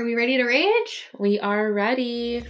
[0.00, 1.10] Are we ready to rage?
[1.18, 2.42] We are ready.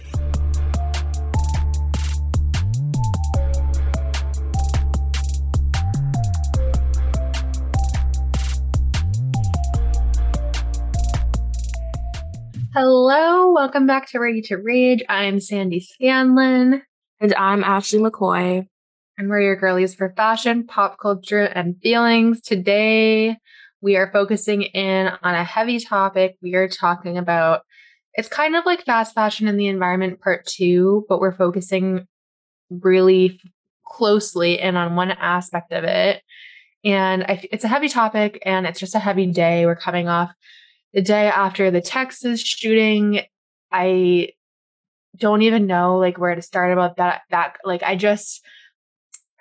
[12.73, 15.03] Hello, welcome back to Ready to Rage.
[15.09, 16.83] I'm Sandy Scanlon.
[17.19, 18.65] And I'm Ashley McCoy.
[19.17, 22.39] And we're your girlies for fashion, pop culture, and feelings.
[22.39, 23.35] Today,
[23.81, 26.37] we are focusing in on a heavy topic.
[26.41, 27.61] We are talking about
[28.13, 32.07] it's kind of like fast fashion in the environment part two, but we're focusing
[32.69, 33.39] really
[33.85, 36.21] closely in on one aspect of it.
[36.83, 39.65] And I, it's a heavy topic and it's just a heavy day.
[39.65, 40.31] We're coming off
[40.93, 43.21] the day after the Texas shooting.
[43.71, 44.29] I
[45.17, 47.21] don't even know like where to start about that.
[47.29, 48.43] That like I just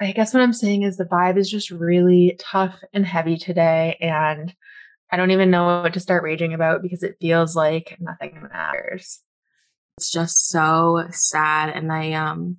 [0.00, 3.98] I guess what I'm saying is the vibe is just really tough and heavy today.
[4.00, 4.54] And
[5.12, 9.20] I don't even know what to start raging about because it feels like nothing matters.
[9.98, 11.70] It's just so sad.
[11.70, 12.57] And I, um,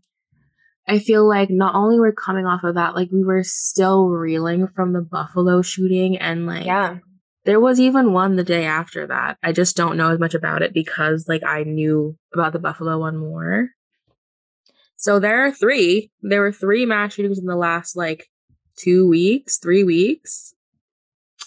[0.87, 4.67] I feel like not only we're coming off of that, like we were still reeling
[4.75, 6.97] from the Buffalo shooting and like, yeah.
[7.43, 9.39] There was even one the day after that.
[9.41, 12.99] I just don't know as much about it because like I knew about the Buffalo
[12.99, 13.69] one more.
[15.01, 16.11] So there are three.
[16.21, 18.29] There were three mass shootings in the last like
[18.77, 20.53] two weeks, three weeks.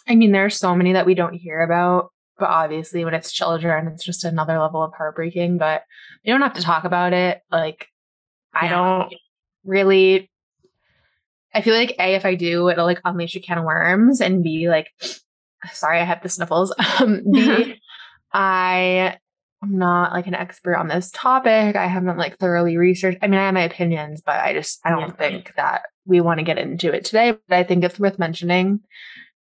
[0.09, 3.33] I mean, there are so many that we don't hear about, but obviously when it's
[3.33, 5.59] children, it's just another level of heartbreaking.
[5.59, 5.85] But
[6.25, 7.43] you don't have to talk about it.
[7.51, 7.87] Like,
[8.53, 9.15] I don't
[9.65, 10.29] really.
[11.55, 14.43] I feel like A, if I do, it'll like unleash a can of worms, and
[14.43, 14.89] B, like,
[15.73, 16.75] sorry, I have the sniffles.
[17.01, 17.81] Um, B,
[18.33, 19.19] I
[19.65, 21.75] I'm not like an expert on this topic.
[21.75, 23.19] I haven't like thoroughly researched.
[23.23, 25.13] I mean, I have my opinions, but I just I don't yeah.
[25.13, 27.33] think that we want to get into it today.
[27.49, 28.81] But I think it's worth mentioning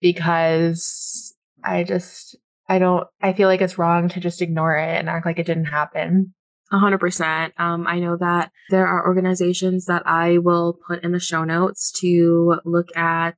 [0.00, 2.36] because I just
[2.69, 5.47] I don't I feel like it's wrong to just ignore it and act like it
[5.47, 6.33] didn't happen.
[6.72, 7.52] A hundred percent.
[7.58, 11.92] Um, I know that there are organizations that I will put in the show notes
[12.01, 13.36] to look at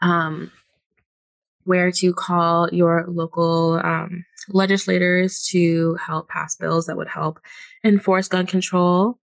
[0.00, 0.52] um,
[1.64, 7.40] where to call your local um, legislators to help pass bills that would help
[7.84, 9.18] enforce gun control.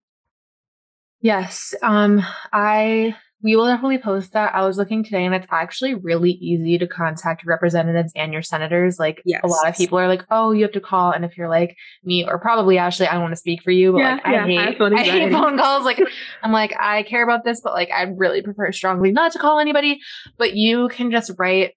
[1.22, 2.22] Yes, um,
[2.54, 4.54] I we will definitely post that.
[4.54, 9.00] I was looking today, and it's actually really easy to contact representatives and your senators.
[9.00, 9.42] Like yes.
[9.44, 11.76] a lot of people are like, "Oh, you have to call," and if you're like
[12.04, 14.32] me or probably Ashley, I don't want to speak for you, but yeah, like I
[14.34, 15.86] yeah, hate I hate phone calls.
[15.86, 16.02] Like
[16.44, 19.60] I'm like I care about this, but like I really prefer strongly not to call
[19.60, 20.00] anybody.
[20.38, 21.76] But you can just write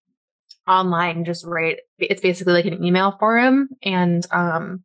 [0.67, 4.83] online just write it's basically like an email forum and um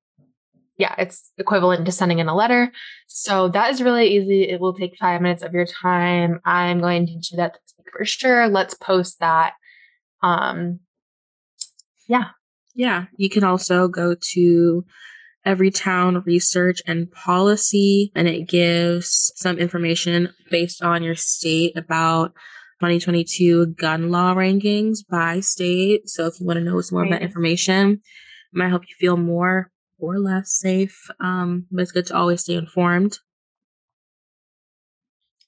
[0.78, 2.72] yeah it's equivalent to sending in a letter.
[3.08, 4.44] So that is really easy.
[4.44, 6.40] It will take five minutes of your time.
[6.46, 7.58] I'm going to do that
[7.92, 8.48] for sure.
[8.48, 9.54] Let's post that.
[10.22, 10.80] Um
[12.08, 12.30] yeah.
[12.76, 14.86] Yeah you can also go to
[15.46, 22.34] Everytown research and policy and it gives some information based on your state about
[22.80, 26.08] 2022 gun law rankings by state.
[26.10, 28.00] So if you want to know some more of that information, it
[28.54, 31.10] might help you feel more or less safe.
[31.20, 33.20] Um, but it's good to always stay informed.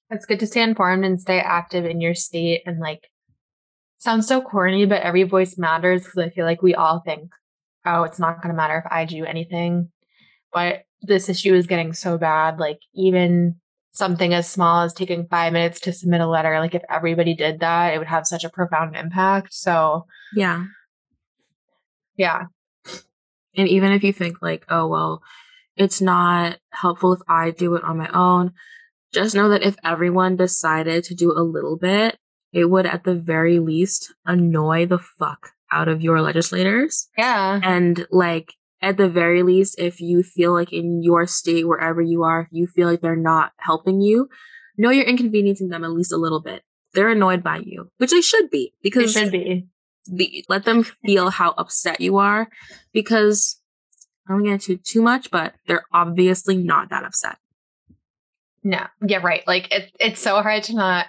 [0.09, 3.09] It's good to stay informed and stay active in your state and like
[3.99, 7.29] sounds so corny, but every voice matters because I feel like we all think,
[7.85, 9.91] oh, it's not going to matter if I do anything.
[10.51, 12.59] But this issue is getting so bad.
[12.59, 13.59] Like, even
[13.99, 16.59] something as small as taking five minutes to submit a letter.
[16.59, 19.53] Like if everybody did that, it would have such a profound impact.
[19.53, 20.65] So yeah.
[22.15, 22.45] Yeah.
[23.55, 25.21] And even if you think like, oh well,
[25.75, 28.53] it's not helpful if I do it on my own,
[29.13, 32.17] just know that if everyone decided to do a little bit,
[32.51, 37.09] it would at the very least annoy the fuck out of your legislators.
[37.17, 37.59] Yeah.
[37.63, 42.23] And like at the very least, if you feel like in your state, wherever you
[42.23, 44.29] are, if you feel like they're not helping you,
[44.77, 46.63] know you're inconveniencing them at least a little bit.
[46.93, 49.67] They're annoyed by you, which they should be because they should be.
[50.07, 52.49] The, let them feel how upset you are
[52.93, 53.59] because
[54.27, 57.37] I don't get into too much, but they're obviously not that upset.
[58.63, 59.45] No, yeah, right.
[59.45, 61.07] Like it, it's so hard to not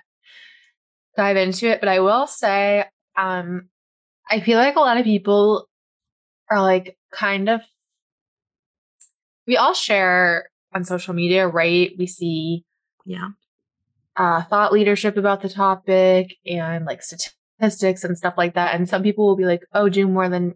[1.17, 2.85] dive into it, but I will say,
[3.17, 3.69] um,
[4.29, 5.69] I feel like a lot of people
[6.51, 7.61] are like kind of
[9.47, 11.93] we all share on social media, right?
[11.99, 12.65] We see
[13.05, 13.29] yeah
[14.17, 18.75] uh, thought leadership about the topic and like statistics and stuff like that.
[18.75, 20.55] And some people will be like, "Oh, do more than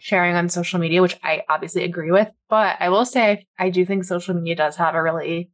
[0.00, 2.28] sharing on social media," which I obviously agree with.
[2.48, 5.50] But I will say, I do think social media does have a really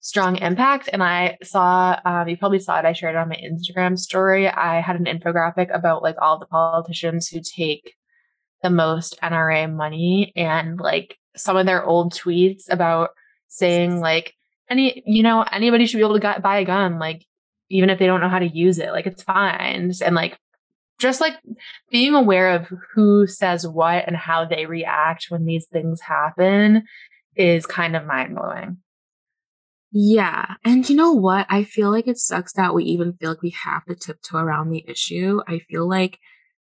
[0.00, 0.88] strong impact.
[0.92, 2.84] And I saw, um, you probably saw it.
[2.84, 4.48] I shared it on my Instagram story.
[4.48, 7.94] I had an infographic about like all the politicians who take
[8.62, 13.10] the most NRA money and like some of their old tweets about
[13.48, 14.34] saying like
[14.68, 17.24] any you know anybody should be able to buy a gun like
[17.70, 20.38] even if they don't know how to use it like it's fine and like
[20.98, 21.34] just like
[21.90, 26.82] being aware of who says what and how they react when these things happen
[27.36, 28.78] is kind of mind blowing.
[29.90, 30.54] Yeah.
[30.64, 31.46] And you know what?
[31.48, 34.70] I feel like it sucks that we even feel like we have to tiptoe around
[34.70, 35.40] the issue.
[35.46, 36.18] I feel like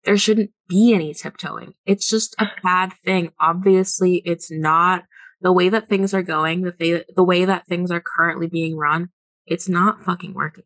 [0.04, 1.74] there shouldn't be any tiptoeing.
[1.86, 3.32] It's just a bad thing.
[3.38, 5.04] Obviously, it's not
[5.40, 8.76] the way that things are going, the, th- the way that things are currently being
[8.76, 9.08] run.
[9.46, 10.64] It's not fucking working.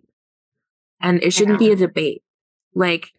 [1.00, 2.22] And it shouldn't be a debate.
[2.74, 3.10] Like,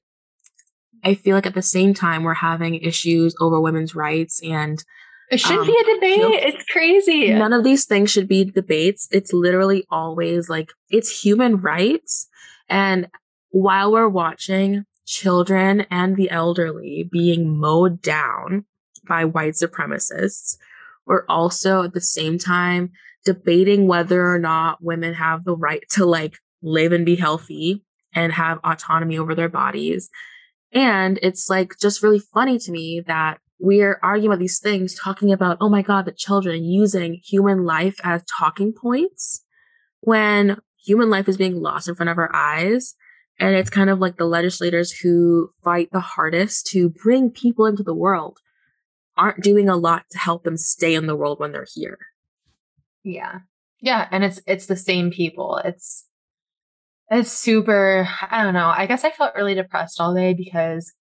[1.03, 4.83] I feel like at the same time we're having issues over women's rights and
[5.29, 6.17] it shouldn't um, be a debate.
[6.17, 7.31] You know, it's crazy.
[7.31, 9.07] None of these things should be debates.
[9.11, 12.27] It's literally always like it's human rights.
[12.69, 13.07] And
[13.49, 18.65] while we're watching children and the elderly being mowed down
[19.07, 20.57] by white supremacists,
[21.05, 22.91] we're also at the same time
[23.23, 28.33] debating whether or not women have the right to like live and be healthy and
[28.33, 30.09] have autonomy over their bodies
[30.75, 35.31] and it's like just really funny to me that we're arguing about these things, talking
[35.31, 39.41] about, oh my God, the children using human life as talking points
[40.01, 42.95] when human life is being lost in front of our eyes.
[43.39, 47.83] And it's kind of like the legislators who fight the hardest to bring people into
[47.83, 48.39] the world
[49.17, 51.97] aren't doing a lot to help them stay in the world when they're here.
[53.03, 53.39] Yeah.
[53.81, 54.07] Yeah.
[54.11, 55.61] And it's it's the same people.
[55.63, 56.07] It's
[57.11, 58.73] it's super, I don't know.
[58.75, 60.91] I guess I felt really depressed all day because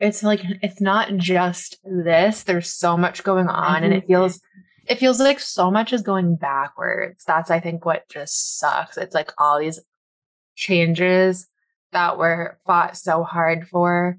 [0.00, 2.42] it's like it's not just this.
[2.42, 4.06] There's so much going on and it mm-hmm.
[4.08, 4.40] feels
[4.86, 7.24] it feels like so much is going backwards.
[7.24, 8.96] That's I think what just sucks.
[8.96, 9.80] It's like all these
[10.56, 11.46] changes
[11.92, 14.18] that were fought so hard for.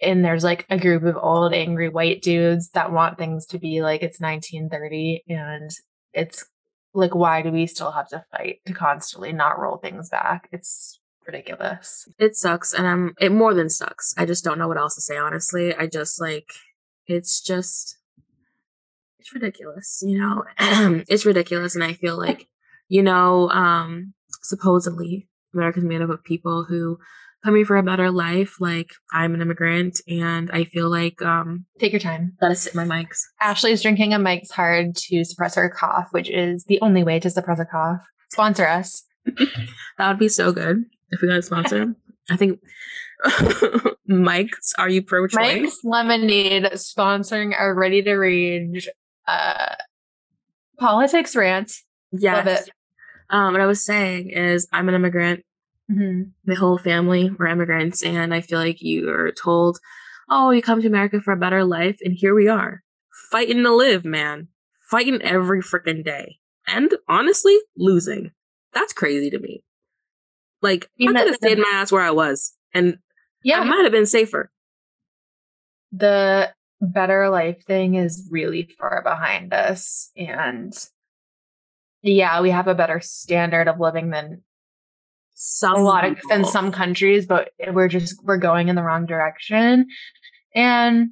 [0.00, 3.80] And there's like a group of old angry white dudes that want things to be
[3.80, 5.70] like it's 1930 and
[6.12, 6.44] it's
[6.92, 10.48] like why do we still have to fight to constantly not roll things back?
[10.52, 12.08] It's ridiculous.
[12.18, 14.14] It sucks and i'm it more than sucks.
[14.18, 15.74] I just don't know what else to say honestly.
[15.74, 16.50] I just like
[17.06, 17.96] it's just
[19.18, 20.44] it's ridiculous you know?
[21.08, 22.48] It's ridiculous and i feel like
[22.88, 24.12] you know um
[24.42, 26.98] supposedly america's made up of people who
[27.46, 28.56] coming for a better life.
[28.60, 32.36] Like I'm an immigrant and I feel like um take your time.
[32.40, 33.20] Gotta sit my mics.
[33.40, 37.20] Ashley is drinking a Mike's Hard to suppress her cough, which is the only way
[37.20, 38.04] to suppress a cough.
[38.30, 39.04] Sponsor us.
[39.98, 41.94] that would be so good if we got a sponsor.
[42.28, 42.58] I think
[44.06, 45.36] Mike's Are You Pro Choice?
[45.36, 48.88] Mike's Lemonade sponsoring our ready to rage
[49.28, 49.76] uh
[50.78, 51.72] politics rant.
[52.12, 52.68] Yes.
[53.30, 55.44] Um, what I was saying is I'm an immigrant
[55.90, 56.30] Mm-hmm.
[56.44, 59.78] My whole family were immigrants, and I feel like you are told,
[60.28, 62.82] "Oh, you come to America for a better life," and here we are,
[63.30, 64.48] fighting to live, man,
[64.90, 68.32] fighting every freaking day, and honestly, losing.
[68.72, 69.62] That's crazy to me.
[70.60, 72.98] Like you I could have stayed my ass where I was, and
[73.44, 74.50] yeah, I might have been safer.
[75.92, 80.74] The better life thing is really far behind us, and
[82.08, 84.42] yeah, we have a better standard of living than
[85.34, 89.06] some a lot of in some countries, but we're just we're going in the wrong
[89.06, 89.86] direction.
[90.54, 91.10] And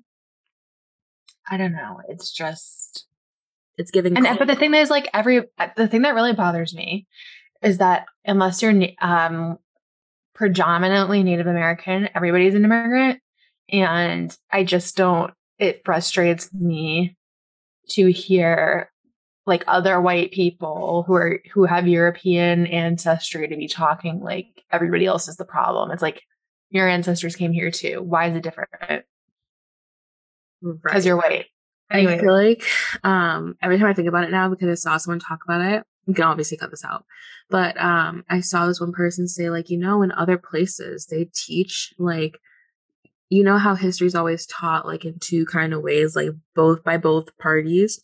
[1.48, 2.00] I don't know.
[2.08, 3.06] It's just
[3.76, 4.16] it's giving.
[4.16, 5.42] And but the thing is, like every
[5.76, 7.06] the thing that really bothers me
[7.62, 9.58] is that unless you're um
[10.34, 13.20] predominantly Native American, everybody's an immigrant,
[13.68, 15.32] and I just don't.
[15.58, 17.16] It frustrates me
[17.90, 18.90] to hear
[19.46, 25.06] like other white people who are who have European ancestry to be talking like everybody
[25.06, 25.90] else is the problem.
[25.90, 26.22] It's like
[26.70, 28.02] your ancestors came here too.
[28.02, 28.70] Why is it different?
[28.80, 29.04] Because
[30.84, 31.04] right.
[31.04, 31.46] you're white.
[31.90, 32.14] Anyway.
[32.14, 32.64] I feel like
[33.04, 35.84] um, every time I think about it now, because I saw someone talk about it,
[36.06, 37.04] you can obviously cut this out.
[37.50, 41.28] But um, I saw this one person say, like, you know, in other places they
[41.34, 42.38] teach like
[43.30, 46.82] you know how history is always taught like in two kind of ways, like both
[46.82, 48.00] by both parties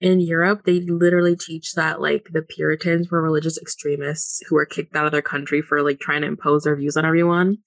[0.00, 4.94] in Europe, they literally teach that like the Puritans were religious extremists who were kicked
[4.96, 7.58] out of their country for like trying to impose their views on everyone.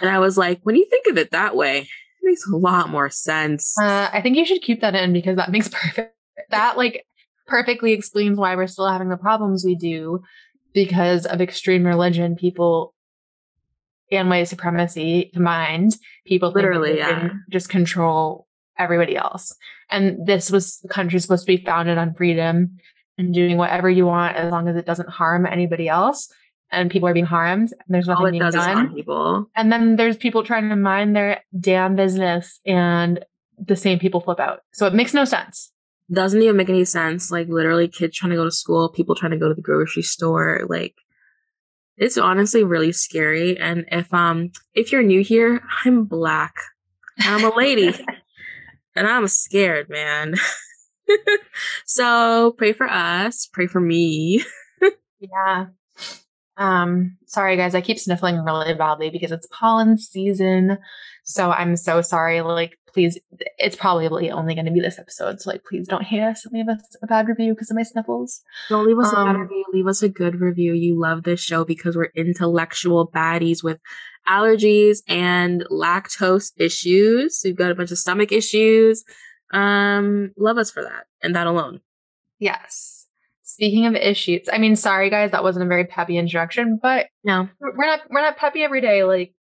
[0.00, 1.88] And I was like, when you think of it that way, it
[2.22, 3.74] makes a lot more sense.
[3.78, 6.14] Uh, I think you should keep that in because that makes perfect.
[6.50, 7.04] That like
[7.46, 10.22] perfectly explains why we're still having the problems we do
[10.72, 12.36] because of extreme religion.
[12.36, 12.94] People
[14.10, 17.30] and white supremacy combined, people literally yeah.
[17.50, 18.46] just control
[18.78, 19.54] everybody else.
[19.90, 22.78] And this was the country supposed to be founded on freedom
[23.18, 26.32] and doing whatever you want as long as it doesn't harm anybody else.
[26.72, 28.76] and people are being harmed and there's nothing being done.
[28.76, 29.48] harm people.
[29.54, 33.24] And then there's people trying to mind their damn business and
[33.58, 34.62] the same people flip out.
[34.72, 35.70] So it makes no sense.
[36.12, 37.30] Doesn't even make any sense.
[37.30, 40.02] Like literally kids trying to go to school, people trying to go to the grocery
[40.02, 40.62] store.
[40.68, 40.96] Like
[41.96, 43.56] it's honestly really scary.
[43.56, 46.56] And if um if you're new here, I'm black.
[47.20, 47.94] I'm a lady.
[48.96, 50.34] and I'm scared, man.
[51.86, 53.46] so pray for us.
[53.52, 54.44] Pray for me.
[55.20, 55.66] Yeah.
[56.56, 60.78] Um, sorry guys, I keep sniffling really badly because it's pollen season.
[61.24, 62.42] So I'm so sorry.
[62.42, 63.18] Like, please,
[63.58, 65.40] it's probably only going to be this episode.
[65.40, 67.82] So, like, please don't hate us and leave us a bad review because of my
[67.82, 68.40] sniffles.
[68.70, 69.64] Don't leave us a bad Um, review.
[69.72, 70.72] Leave us a good review.
[70.72, 73.78] You love this show because we're intellectual baddies with
[74.28, 77.42] allergies and lactose issues.
[77.44, 79.04] We've got a bunch of stomach issues.
[79.52, 81.80] Um, love us for that and that alone.
[82.38, 83.06] Yes.
[83.42, 87.48] Speaking of issues, I mean, sorry guys, that wasn't a very peppy introduction, but No,
[87.60, 89.04] we're not we're not peppy every day.
[89.04, 89.34] Like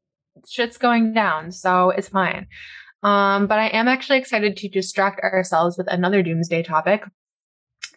[0.49, 2.47] shit's going down, so it's fine.
[3.03, 7.05] Um, but I am actually excited to distract ourselves with another doomsday topic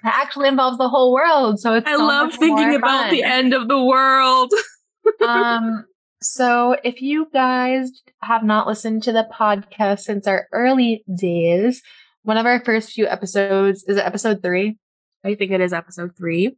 [0.04, 1.60] that actually involves the whole world.
[1.60, 4.52] So it's I so love thinking about the end of the world.
[5.28, 5.86] um,
[6.22, 7.90] so if you guys
[8.22, 11.82] have not listened to the podcast since our early days,
[12.24, 14.78] one of our first few episodes is it episode three?
[15.26, 16.58] I think it is episode three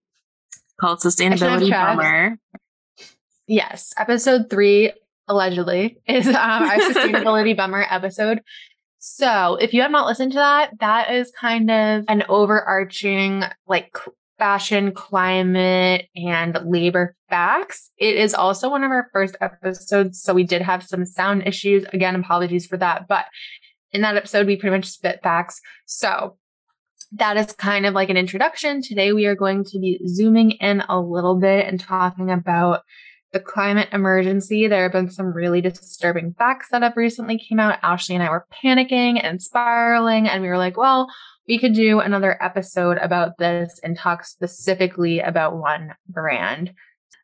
[0.79, 1.69] called Sustainability.
[1.69, 2.37] Bummer.
[3.47, 4.91] Yes, episode three
[5.27, 8.41] allegedly is um, our sustainability bummer episode.
[8.99, 13.95] So if you have not listened to that, that is kind of an overarching like
[14.37, 17.91] fashion, climate, and labor facts.
[17.97, 21.85] It is also one of our first episodes, so we did have some sound issues.
[21.93, 23.25] Again, apologies for that, but
[23.91, 25.61] in that episode, we pretty much spit facts.
[25.85, 26.37] So
[27.13, 28.81] that is kind of like an introduction.
[28.81, 32.81] Today, we are going to be zooming in a little bit and talking about
[33.35, 34.65] the climate emergency.
[34.65, 37.79] There have been some really disturbing facts that have recently came out.
[37.83, 41.09] Ashley and I were panicking and spiraling, and we were like, well,
[41.45, 46.71] we could do another episode about this and talk specifically about one brand.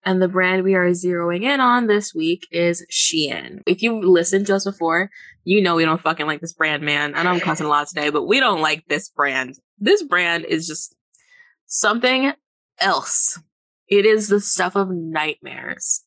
[0.03, 3.61] And the brand we are zeroing in on this week is Shein.
[3.65, 5.09] If you've listened to us before,
[5.45, 7.15] you know we don't fucking like this brand, man.
[7.15, 9.55] I know I'm cussing a lot today, but we don't like this brand.
[9.79, 10.93] This brand is just
[11.67, 12.33] something
[12.79, 13.39] else.
[13.91, 16.03] It is the stuff of nightmares.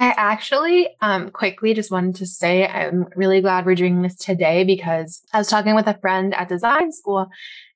[0.00, 4.64] I actually um, quickly just wanted to say I'm really glad we're doing this today
[4.64, 7.28] because I was talking with a friend at design school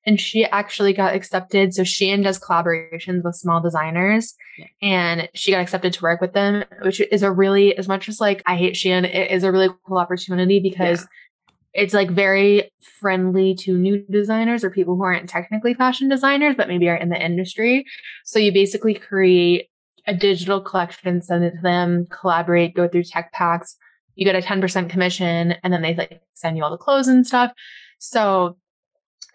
[0.05, 1.73] and she actually got accepted.
[1.73, 4.65] So she and does collaborations with small designers Yeah.
[4.81, 8.19] and she got accepted to work with them, which is a really, as much as
[8.19, 11.07] like I hate Shein, it is a really cool opportunity because
[11.77, 16.67] it's like very friendly to new designers or people who aren't technically fashion designers, but
[16.67, 17.85] maybe are in the industry.
[18.25, 19.67] So you basically create
[20.07, 23.77] a digital collection, send it to them, collaborate, go through tech packs.
[24.15, 27.27] You get a 10% commission and then they like send you all the clothes and
[27.27, 27.51] stuff.
[27.99, 28.57] So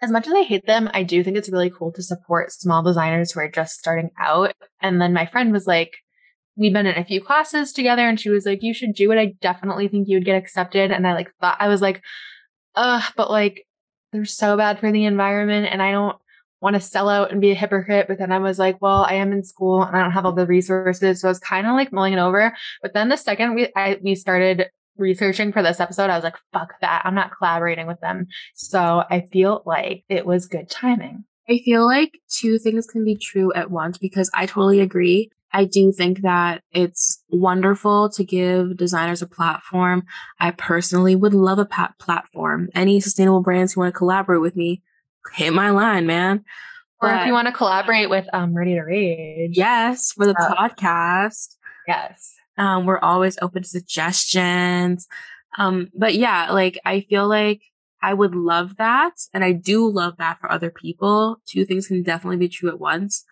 [0.01, 2.83] as much as I hate them, I do think it's really cool to support small
[2.83, 4.51] designers who are just starting out.
[4.81, 5.93] And then my friend was like,
[6.57, 9.17] we've been in a few classes together and she was like, you should do it.
[9.17, 10.91] I definitely think you would get accepted.
[10.91, 12.01] And I like thought I was like,
[12.75, 13.65] ugh, but like
[14.11, 16.17] they're so bad for the environment and I don't
[16.61, 18.07] want to sell out and be a hypocrite.
[18.07, 20.31] But then I was like, well, I am in school and I don't have all
[20.31, 21.21] the resources.
[21.21, 22.55] So I was kind of like mulling it over.
[22.81, 26.37] But then the second we I, we started researching for this episode, I was like,
[26.53, 27.01] fuck that.
[27.05, 28.27] I'm not collaborating with them.
[28.53, 31.25] So I feel like it was good timing.
[31.49, 35.29] I feel like two things can be true at once because I totally agree.
[35.53, 40.03] I do think that it's wonderful to give designers a platform.
[40.39, 42.69] I personally would love a pat- platform.
[42.73, 44.81] Any sustainable brands who want to collaborate with me,
[45.33, 46.43] hit my line, man.
[47.01, 49.57] Or if you want to collaborate with um Ready to Rage.
[49.57, 51.55] yes, for the Uh, podcast.
[51.87, 52.33] Yes.
[52.57, 55.07] Um, we're always open to suggestions.
[55.57, 57.61] Um, but yeah, like I feel like
[58.01, 59.13] I would love that.
[59.33, 61.37] And I do love that for other people.
[61.47, 63.23] Two things can definitely be true at once.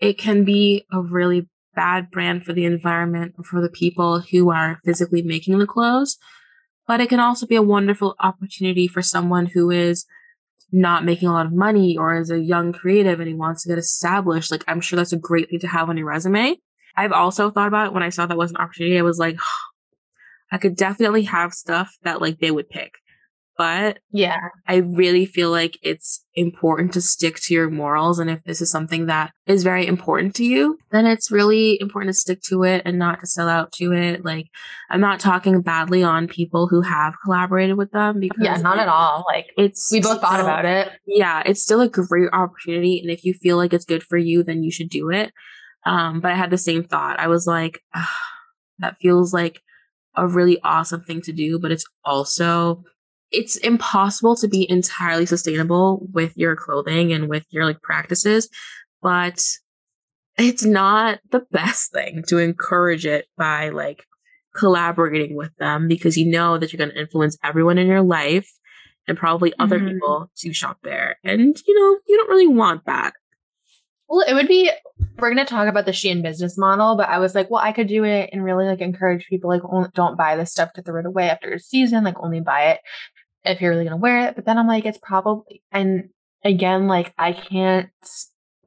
[0.00, 4.50] It can be a really bad brand for the environment or for the people who
[4.50, 6.18] are physically making the clothes.
[6.88, 10.04] But it can also be a wonderful opportunity for someone who is
[10.72, 13.68] not making a lot of money or is a young creative and he wants to
[13.68, 14.50] get established.
[14.50, 16.56] Like I'm sure that's a great thing to have on your resume.
[16.96, 18.98] I've also thought about it when I saw that was an opportunity.
[18.98, 19.38] I was like,
[20.50, 22.94] I could definitely have stuff that like they would pick.
[23.58, 24.38] But Yeah.
[24.68, 28.20] I really feel like it's important to stick to your morals.
[28.20, 32.14] And if this is something that is very important to you, then it's really important
[32.14, 34.24] to stick to it and not to sell out to it.
[34.24, 34.46] Like,
[34.90, 38.86] I'm not talking badly on people who have collaborated with them because Yeah, not at
[38.86, 39.24] all.
[39.28, 40.92] Like It's we both thought still- about it.
[41.04, 43.00] yeah, it's still a great opportunity.
[43.00, 45.32] And if you feel like it's good for you, then you should do it.
[45.84, 47.18] Um, but I had the same thought.
[47.18, 47.80] I was like,
[48.78, 49.60] that feels like
[50.14, 52.84] a really awesome thing to do, but it's also
[53.30, 58.48] it's impossible to be entirely sustainable with your clothing and with your like practices,
[59.02, 59.44] but
[60.38, 64.04] it's not the best thing to encourage it by like
[64.56, 68.50] collaborating with them because you know that you're going to influence everyone in your life
[69.06, 69.94] and probably other mm-hmm.
[69.94, 71.16] people to shop there.
[71.24, 73.14] And you know, you don't really want that.
[74.08, 74.70] Well, it would be
[75.18, 77.72] we're going to talk about the Shein business model, but I was like, well, I
[77.72, 81.00] could do it and really like encourage people like don't buy this stuff to throw
[81.00, 82.80] it away after a season, like only buy it
[83.44, 84.36] if you're really to wear it.
[84.36, 86.10] But then I'm like, it's probably and
[86.44, 87.90] again, like I can't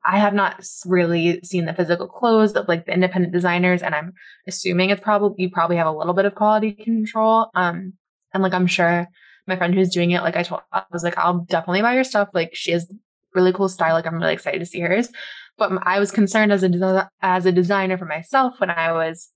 [0.04, 4.14] I have not really seen the physical clothes of like the independent designers, and I'm
[4.48, 7.52] assuming it's probably you probably have a little bit of quality control.
[7.54, 7.94] Um,
[8.34, 9.08] and like I'm sure
[9.48, 12.04] my friend who's doing it, like I told, I was like, I'll definitely buy your
[12.04, 12.30] stuff.
[12.34, 12.92] Like she has
[13.36, 13.94] really cool style.
[13.94, 15.10] Like I'm really excited to see hers.
[15.58, 19.30] But I was concerned as a as a designer for myself when I was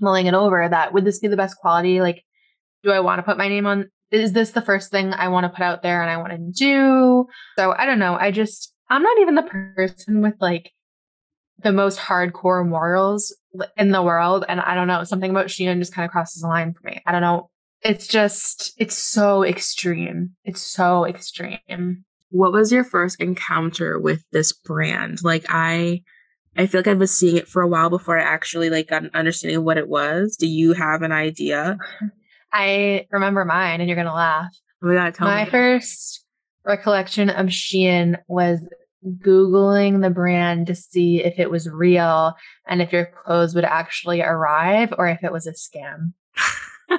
[0.00, 2.00] mulling it over that would this be the best quality?
[2.00, 2.24] Like,
[2.82, 3.90] do I want to put my name on?
[4.10, 6.38] Is this the first thing I want to put out there and I want to
[6.38, 7.26] do?
[7.58, 8.16] So I don't know.
[8.18, 10.72] I just I'm not even the person with like
[11.62, 13.34] the most hardcore morals
[13.76, 14.44] in the world.
[14.48, 17.02] And I don't know, something about Shein just kind of crosses the line for me.
[17.06, 17.50] I don't know.
[17.82, 20.30] It's just, it's so extreme.
[20.44, 22.04] It's so extreme.
[22.30, 25.22] What was your first encounter with this brand?
[25.22, 26.02] Like I,
[26.56, 29.04] I feel like I've been seeing it for a while before I actually like got
[29.04, 30.36] an understanding of what it was.
[30.36, 31.78] Do you have an idea?
[32.52, 34.54] I remember mine, and you're gonna laugh.
[34.82, 35.50] Oh tell my me.
[35.50, 36.24] first
[36.64, 38.60] recollection of Shein was
[39.06, 42.34] Googling the brand to see if it was real
[42.66, 46.12] and if your clothes would actually arrive or if it was a scam.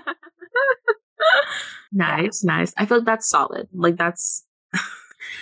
[1.92, 2.74] nice, nice.
[2.78, 3.68] I feel like that's solid.
[3.74, 4.46] Like that's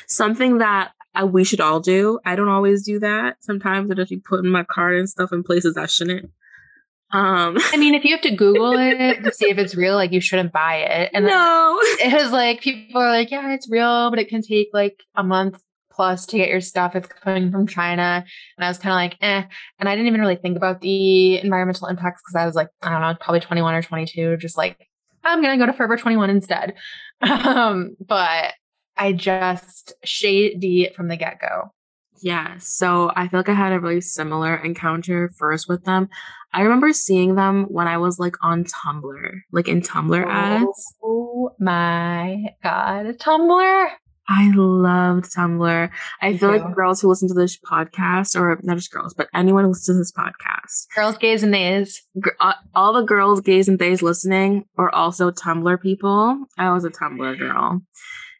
[0.08, 0.92] something that
[1.26, 2.20] we should all do.
[2.26, 3.38] I don't always do that.
[3.40, 6.32] Sometimes I just be putting my card and stuff in places I shouldn't.
[7.12, 10.12] Um, I mean, if you have to Google it to see if it's real, like
[10.12, 11.12] you shouldn't buy it.
[11.14, 14.70] And no, it was like people are like, yeah, it's real, but it can take
[14.74, 15.62] like a month
[15.98, 16.96] plus to get your stuff.
[16.96, 18.24] It's coming from China.
[18.58, 19.43] And I was kind of like, eh.
[19.80, 22.91] And I didn't even really think about the environmental impacts because I was like, I
[22.91, 24.88] don't know, probably 21 or 22, just like,
[25.24, 26.76] I'm going to go to Forever 21 instead.
[27.20, 28.54] Um, but
[28.96, 31.72] I just shady it from the get go.
[32.21, 32.58] Yeah.
[32.60, 36.10] So I feel like I had a really similar encounter first with them.
[36.53, 40.95] I remember seeing them when I was like on Tumblr, like in Tumblr ads.
[41.03, 43.06] Oh my God.
[43.19, 43.89] Tumblr.
[44.30, 45.89] I loved Tumblr.
[46.21, 49.63] I feel like girls who listen to this podcast, or not just girls, but anyone
[49.63, 52.01] who listens to this podcast, girls, gays, and theys,
[52.41, 56.45] uh, all the girls, gays, and theys listening are also Tumblr people.
[56.58, 57.82] I was a Tumblr girl.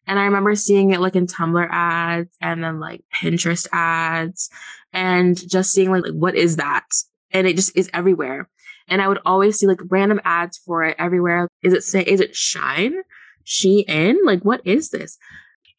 [0.08, 4.50] And I remember seeing it like in Tumblr ads and then like Pinterest ads
[4.94, 6.86] and just seeing like, like what is that?
[7.32, 8.50] And it just is everywhere.
[8.88, 11.50] And I would always see like random ads for it everywhere.
[11.62, 12.96] Is it say is it Shine?
[13.44, 14.18] She in?
[14.26, 15.18] Like what is this?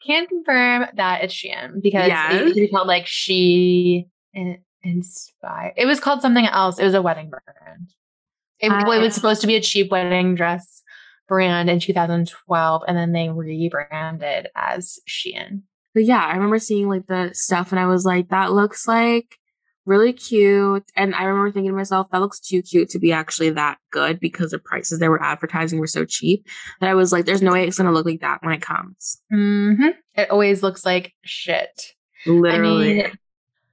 [0.08, 2.34] can confirm that it's Shein because yes.
[2.34, 4.08] it used to be called like She
[4.82, 5.74] Inspired.
[5.76, 6.78] It was called something else.
[6.78, 7.90] It was a wedding brand.
[8.60, 10.82] It, uh, it was supposed to be a cheap wedding dress
[11.28, 15.62] brand in 2012, and then they rebranded as Shein.
[15.94, 19.36] But yeah, I remember seeing like the stuff, and I was like, that looks like
[19.88, 20.84] really cute.
[20.94, 24.20] And I remember thinking to myself, that looks too cute to be actually that good
[24.20, 26.46] because the prices they were advertising were so cheap
[26.80, 28.60] that I was like, there's no way it's going to look like that when it
[28.60, 29.20] comes.
[29.32, 29.88] Mm-hmm.
[30.14, 31.94] It always looks like shit.
[32.26, 33.04] Literally.
[33.04, 33.18] I, mean,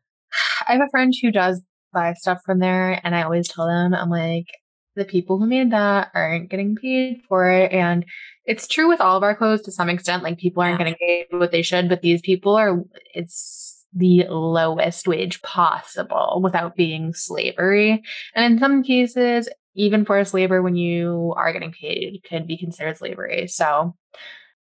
[0.67, 1.61] I have a friend who does
[1.93, 4.47] buy stuff from there, and I always tell them, I'm like,
[4.95, 7.71] the people who made that aren't getting paid for it.
[7.71, 8.05] And
[8.45, 10.23] it's true with all of our clothes to some extent.
[10.23, 15.07] Like people aren't getting paid what they should, but these people are, it's the lowest
[15.07, 18.03] wage possible without being slavery.
[18.33, 22.97] And in some cases, even forced labor when you are getting paid could be considered
[22.97, 23.47] slavery.
[23.47, 23.95] So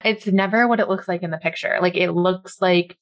[0.03, 1.77] it's never what it looks like in the picture.
[1.81, 2.97] Like it looks like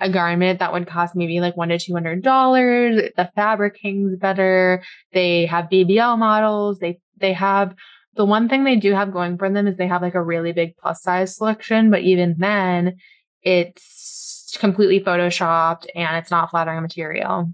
[0.00, 3.10] a garment that would cost maybe like one to two hundred dollars.
[3.16, 4.82] The fabric hangs better.
[5.12, 6.78] They have BBL models.
[6.78, 7.74] They they have
[8.16, 10.52] the one thing they do have going for them is they have like a really
[10.52, 12.96] big plus size selection, but even then,
[13.42, 17.52] it's completely photoshopped and it's not flattering material.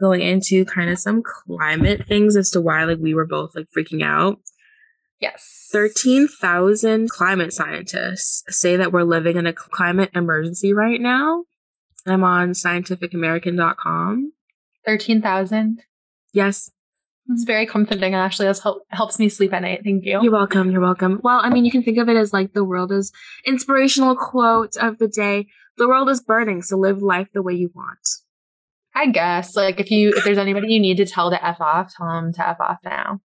[0.00, 3.66] Going into kind of some climate things as to why like we were both like
[3.76, 4.38] freaking out.
[5.24, 5.70] Yes.
[5.72, 11.44] 13,000 climate scientists say that we're living in a climate emergency right now.
[12.06, 14.32] I'm on scientificamerican.com.
[14.84, 15.80] 13,000?
[16.34, 16.70] Yes.
[17.30, 18.14] It's very comforting.
[18.14, 19.80] Actually, this help, helps me sleep at night.
[19.82, 20.20] Thank you.
[20.22, 20.70] You're welcome.
[20.70, 21.22] You're welcome.
[21.24, 23.10] Well, I mean, you can think of it as like the world is
[23.46, 25.46] inspirational quote of the day.
[25.78, 28.06] The world is burning, so live life the way you want.
[28.94, 31.94] I guess like if you if there's anybody you need to tell to f off,
[31.96, 33.20] tell them to f off now.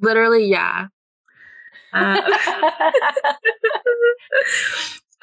[0.00, 0.86] Literally, yeah.
[1.92, 2.20] Uh,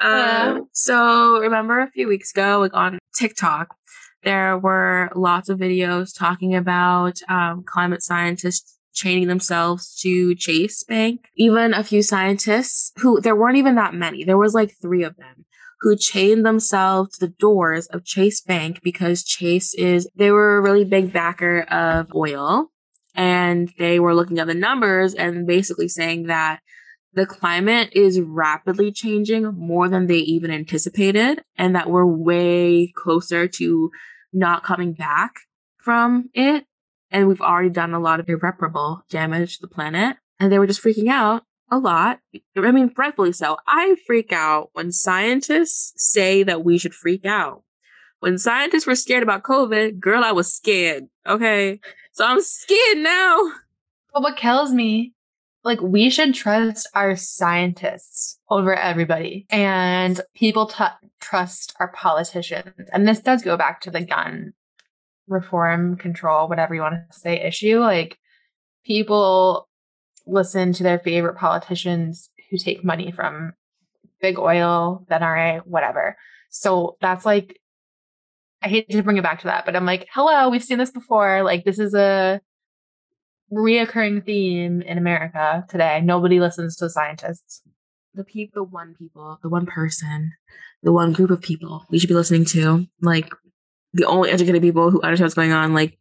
[0.00, 3.74] um, so remember a few weeks ago, like on TikTok,
[4.22, 11.26] there were lots of videos talking about um, climate scientists chaining themselves to Chase Bank.
[11.36, 14.24] Even a few scientists who there weren't even that many.
[14.24, 15.46] There was like three of them
[15.80, 20.60] who chained themselves to the doors of Chase Bank because Chase is they were a
[20.60, 22.70] really big backer of oil
[23.14, 26.60] and they were looking at the numbers and basically saying that
[27.12, 33.48] the climate is rapidly changing more than they even anticipated and that we're way closer
[33.48, 33.90] to
[34.32, 35.32] not coming back
[35.78, 36.64] from it.
[37.10, 40.16] And we've already done a lot of irreparable damage to the planet.
[40.38, 42.20] And they were just freaking out a lot.
[42.56, 43.56] I mean rightfully so.
[43.66, 47.64] I freak out when scientists say that we should freak out.
[48.20, 51.80] When scientists were scared about covid girl i was scared okay
[52.12, 53.52] so i'm scared now.
[54.12, 55.14] But what kills me
[55.62, 60.84] like we should trust our scientists over everybody and people t-
[61.20, 62.88] trust our politicians.
[62.92, 64.52] And this does go back to the gun
[65.28, 67.78] reform control whatever you want to say issue.
[67.78, 68.18] Like
[68.84, 69.68] people
[70.26, 73.52] listen to their favorite politicians who take money from
[74.20, 76.16] big oil NRA whatever.
[76.50, 77.59] So that's like
[78.62, 80.90] i hate to bring it back to that but i'm like hello we've seen this
[80.90, 82.40] before like this is a
[83.52, 86.00] reoccurring theme in America today.
[86.02, 87.62] Nobody listens to scientists.
[88.14, 90.32] The people, the one people, the one person,
[90.82, 93.32] the one group of people we should be listening to, like
[93.92, 95.74] the only educated people who understand what's going on.
[95.74, 95.98] Like,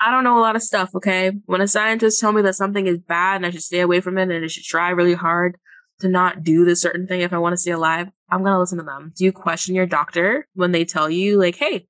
[0.00, 1.32] I don't know a lot of stuff, okay?
[1.46, 4.18] When a scientist tell me that something is bad and I should stay away from
[4.18, 5.56] it and I should try really hard
[6.00, 8.78] to not do this certain thing if I want to stay alive, I'm gonna listen
[8.78, 9.12] to them.
[9.16, 11.86] Do you question your doctor when they tell you, like, hey,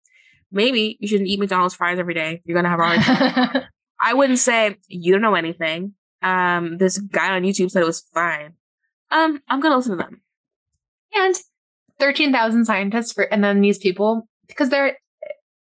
[0.53, 2.43] maybe you shouldn't eat McDonald's fries every day?
[2.45, 3.63] You're gonna have a hard time.
[4.03, 5.95] I wouldn't say you don't know anything.
[6.23, 8.55] Um, this guy on YouTube said it was fine.
[9.11, 10.21] Um, I'm gonna listen to them.
[11.15, 11.35] And
[11.99, 14.99] thirteen thousand scientists for, and then these people because they're.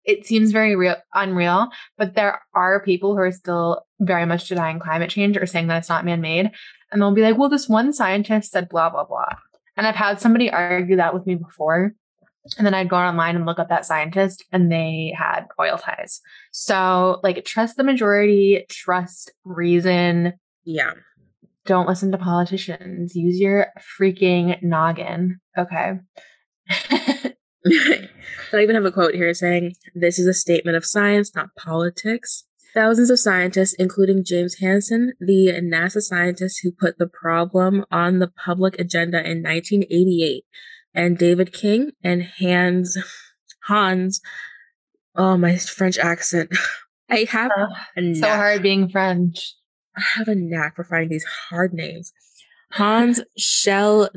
[0.05, 1.67] It seems very real, unreal,
[1.99, 5.79] but there are people who are still very much denying climate change or saying that
[5.79, 6.53] it's not man-made,
[6.91, 9.35] and they'll be like, "Well, this one scientist said blah blah blah,"
[9.77, 11.95] and I've had somebody argue that with me before,
[12.57, 16.21] and then I'd go online and look up that scientist and they had oil ties.
[16.53, 20.35] So, like, trust the majority, trust reason.
[20.65, 20.93] Yeah.
[21.65, 23.17] Don't listen to politicians.
[23.17, 23.69] Use your
[24.01, 25.41] freaking noggin.
[25.59, 25.95] Okay.
[28.51, 31.49] So, I even have a quote here saying, This is a statement of science, not
[31.59, 32.45] politics.
[32.77, 38.29] Thousands of scientists, including James Hansen, the NASA scientist who put the problem on the
[38.29, 40.45] public agenda in 1988,
[40.93, 42.99] and David King and Hans
[43.65, 44.21] Hans.
[45.15, 46.51] Oh, my French accent.
[47.11, 47.51] I have
[48.13, 49.55] so hard being French.
[49.97, 52.13] I have a knack for finding these hard names.
[52.73, 54.11] Hans Shell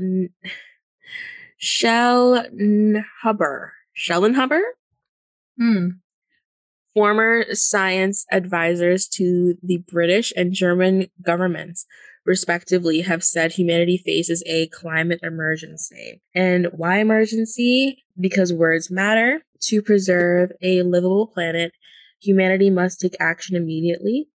[1.57, 3.69] Shell Schellnhuber.
[3.97, 4.61] Schellnhuber?
[5.57, 5.87] Hmm.
[6.99, 11.85] Former science advisors to the British and German governments
[12.25, 16.21] respectively, have said humanity faces a climate emergency.
[16.35, 18.03] And why emergency?
[18.19, 19.45] Because words matter.
[19.61, 21.71] To preserve a livable planet,
[22.21, 24.27] humanity must take action immediately.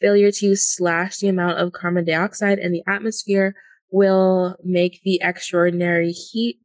[0.00, 3.54] Failure to slash the amount of carbon dioxide in the atmosphere
[3.90, 6.60] will make the extraordinary heat,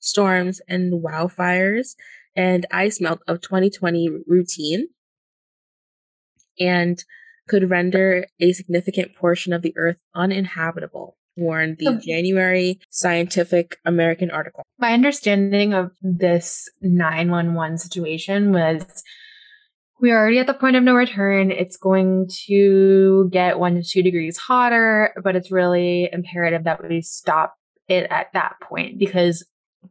[0.00, 1.96] storms, and wildfires
[2.36, 4.88] and ice melt of 2020 routine.
[6.58, 7.02] And
[7.48, 14.62] could render a significant portion of the Earth uninhabitable, warned the January Scientific American article.
[14.78, 19.02] My understanding of this 911 situation was
[20.00, 21.50] we're already at the point of no return.
[21.50, 27.00] It's going to get one to two degrees hotter, but it's really imperative that we
[27.00, 27.54] stop
[27.88, 29.46] it at that point because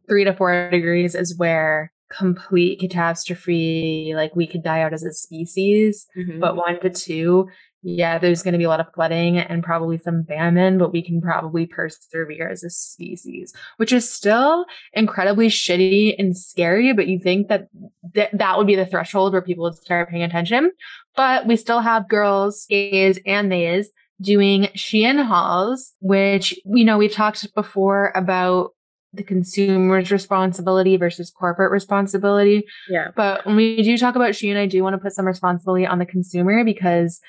[0.08, 5.12] three to four degrees is where complete catastrophe, like we could die out as a
[5.12, 6.06] species.
[6.16, 6.40] Mm-hmm.
[6.40, 7.48] But one to two,
[7.82, 11.02] yeah, there's going to be a lot of flooding and probably some famine, but we
[11.04, 16.94] can probably persevere as a species, which is still incredibly shitty and scary.
[16.94, 17.68] But you think that
[18.14, 20.72] th- that would be the threshold where people would start paying attention.
[21.14, 27.12] But we still have girls, gays, and theys doing Shein hauls, which, you know, we've
[27.12, 28.70] talked before about
[29.14, 32.64] the consumer's responsibility versus corporate responsibility.
[32.88, 33.10] Yeah.
[33.14, 35.98] But when we do talk about Shein, I do want to put some responsibility on
[35.98, 37.20] the consumer because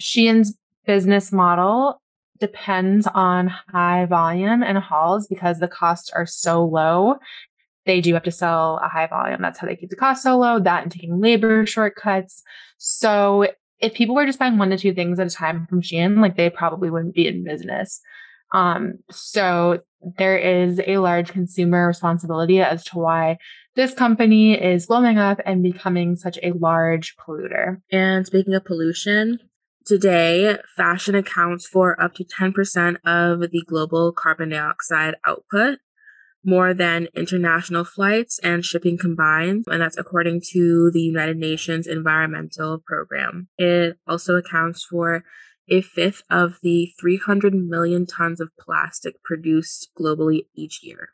[0.00, 2.00] Shein's business model
[2.40, 7.16] depends on high volume and hauls because the costs are so low
[7.86, 9.42] they do have to sell a high volume.
[9.42, 12.42] That's how they keep the cost so low, that and taking labor shortcuts.
[12.78, 13.48] So
[13.80, 16.36] if people were just buying one to two things at a time from Shein, like
[16.36, 18.00] they probably wouldn't be in business.
[18.54, 19.82] Um, so
[20.16, 23.38] there is a large consumer responsibility as to why
[23.74, 27.82] this company is blowing up and becoming such a large polluter.
[27.90, 29.40] And speaking of pollution,
[29.84, 35.80] today fashion accounts for up to 10% of the global carbon dioxide output
[36.44, 42.78] more than international flights and shipping combined, and that's according to the United Nations Environmental
[42.86, 43.48] Program.
[43.56, 45.24] It also accounts for
[45.68, 51.10] a fifth of the 300 million tons of plastic produced globally each year.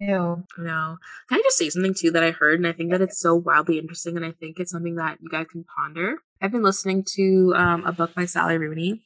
[0.00, 0.44] Ew.
[0.58, 0.96] No.
[1.28, 2.60] Can I just say something too that I heard?
[2.60, 4.16] And I think that it's so wildly interesting.
[4.16, 6.16] And I think it's something that you guys can ponder.
[6.40, 9.02] I've been listening to um, a book by Sally Rooney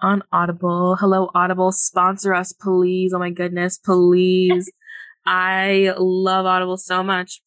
[0.00, 0.96] on Audible.
[0.96, 1.72] Hello, Audible.
[1.72, 3.12] Sponsor us, please.
[3.12, 4.70] Oh my goodness, please.
[5.26, 7.42] I love Audible so much.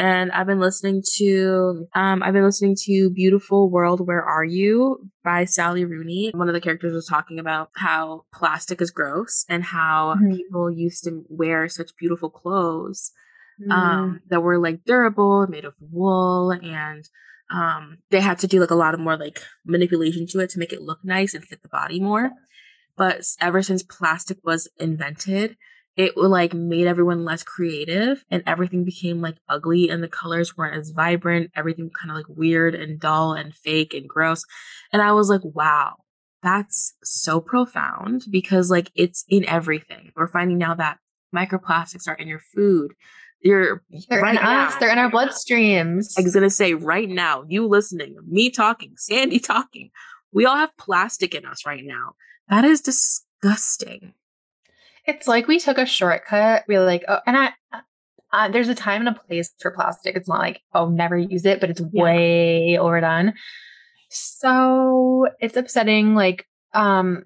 [0.00, 5.10] And I've been listening to um, I've been listening to Beautiful World, Where Are You
[5.22, 6.30] by Sally Rooney.
[6.32, 10.32] One of the characters was talking about how plastic is gross and how mm-hmm.
[10.34, 13.12] people used to wear such beautiful clothes
[13.60, 13.70] mm-hmm.
[13.70, 17.06] um, that were like durable, made of wool, and
[17.52, 20.58] um, they had to do like a lot of more like manipulation to it to
[20.58, 22.30] make it look nice and fit the body more.
[22.96, 25.58] But ever since plastic was invented,
[25.96, 30.76] it like made everyone less creative and everything became like ugly and the colors weren't
[30.76, 34.44] as vibrant everything kind of like weird and dull and fake and gross
[34.92, 35.96] and i was like wow
[36.42, 40.12] that's so profound because like it's in everything.
[40.16, 40.98] We're finding now that
[41.34, 42.92] microplastics are in your food
[43.42, 46.12] you're they're right in now, us they're in our bloodstreams.
[46.18, 49.90] I was gonna say right now you listening me talking sandy talking
[50.32, 52.12] we all have plastic in us right now.
[52.48, 54.12] That is disgusting
[55.06, 56.64] it's like we took a shortcut.
[56.68, 57.52] We are like, oh, and I,
[58.32, 60.16] uh, there's a time and a place for plastic.
[60.16, 62.02] It's not like, oh, never use it, but it's yeah.
[62.02, 63.34] way overdone.
[64.10, 66.14] So it's upsetting.
[66.14, 67.24] Like, um,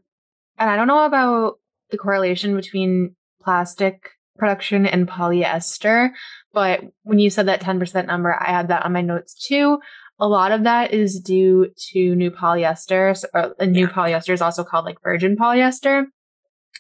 [0.59, 1.59] and I don't know about
[1.91, 6.11] the correlation between plastic production and polyester,
[6.53, 9.79] but when you said that 10% number, I had that on my notes too.
[10.19, 13.93] A lot of that is due to new polyester, or new yeah.
[13.93, 16.05] polyester is also called like virgin polyester.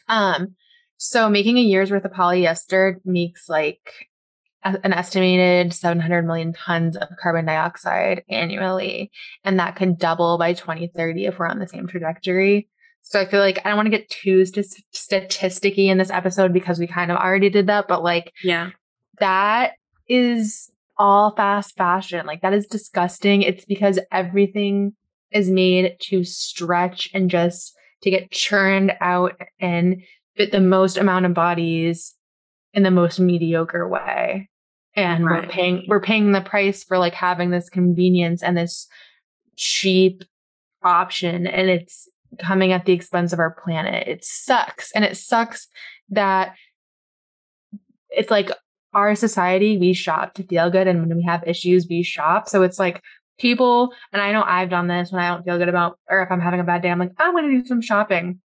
[0.08, 0.54] Um,
[1.04, 4.08] so making a year's worth of polyester makes like
[4.64, 9.10] an estimated 700 million tons of carbon dioxide annually.
[9.44, 12.70] And that could double by 2030 if we're on the same trajectory.
[13.02, 16.54] So I feel like I don't want to get too st- statisticky in this episode
[16.54, 18.70] because we kind of already did that, but like, yeah,
[19.18, 19.72] that
[20.08, 22.24] is all fast fashion.
[22.24, 23.42] Like that is disgusting.
[23.42, 24.94] It's because everything
[25.30, 30.02] is made to stretch and just to get churned out and
[30.36, 32.14] fit the most amount of bodies
[32.72, 34.48] in the most mediocre way.
[34.96, 35.42] And right.
[35.42, 38.86] we're paying we're paying the price for like having this convenience and this
[39.56, 40.24] cheap
[40.82, 41.46] option.
[41.46, 44.06] And it's coming at the expense of our planet.
[44.06, 44.92] It sucks.
[44.92, 45.68] And it sucks
[46.10, 46.54] that
[48.10, 48.50] it's like
[48.92, 50.86] our society we shop to feel good.
[50.86, 52.48] And when we have issues we shop.
[52.48, 53.02] So it's like
[53.38, 56.30] people and i know i've done this when i don't feel good about or if
[56.30, 58.40] i'm having a bad day i'm like i'm going to do some shopping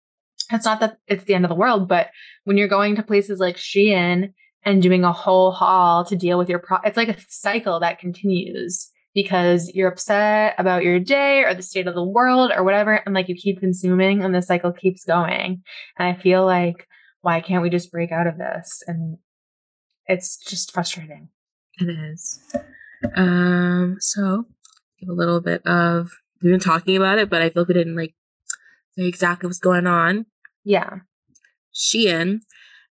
[0.50, 2.08] it's not that it's the end of the world, but
[2.44, 4.32] when you're going to places like Shein
[4.64, 7.98] and doing a whole haul to deal with your pro, it's like a cycle that
[7.98, 12.94] continues because you're upset about your day or the state of the world or whatever.
[12.94, 15.62] And like you keep consuming and the cycle keeps going.
[15.98, 16.86] And I feel like,
[17.20, 18.82] why can't we just break out of this?
[18.86, 19.18] And
[20.06, 21.28] it's just frustrating.
[21.80, 22.40] It is.
[23.16, 24.46] Um, so
[25.08, 26.10] a little bit of
[26.42, 28.14] we've been talking about it, but I feel like we didn't like
[28.96, 30.26] say exactly what's going on.
[30.64, 31.00] Yeah.
[31.74, 32.40] Shein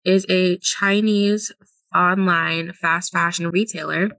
[0.05, 1.53] is a Chinese
[1.95, 4.11] online fast fashion retailer.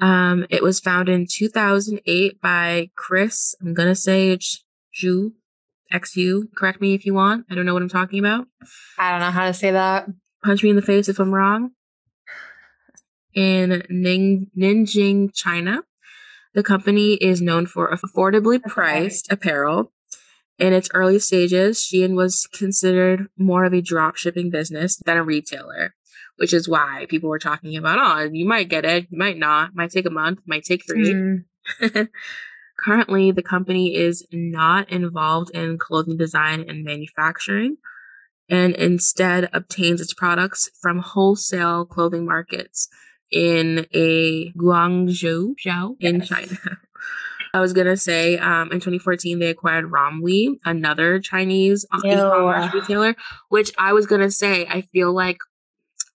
[0.00, 4.64] Um, it was founded in 2008 by Chris, I'm going to say it's
[5.00, 5.32] Zhu,
[5.92, 6.52] XU.
[6.56, 7.46] Correct me if you want.
[7.50, 8.46] I don't know what I'm talking about.
[8.98, 10.08] I don't know how to say that.
[10.44, 11.70] Punch me in the face if I'm wrong.
[13.34, 15.82] In Ning- Nanjing, China.
[16.54, 19.92] The company is known for affordably priced apparel
[20.58, 25.24] in its early stages, Shein was considered more of a drop shipping business than a
[25.24, 25.94] retailer,
[26.36, 29.74] which is why people were talking about, oh, you might get it, you might not,
[29.74, 31.14] might take a month, might take three.
[31.14, 32.08] Mm.
[32.78, 37.76] Currently, the company is not involved in clothing design and manufacturing
[38.48, 42.88] and instead obtains its products from wholesale clothing markets
[43.30, 45.54] in a Guangzhou
[46.00, 46.28] in yes.
[46.28, 46.58] China.
[47.54, 53.14] I was gonna say, um, in 2014 they acquired Romwe, another Chinese uh, e-commerce retailer.
[53.48, 55.38] Which I was gonna say, I feel like,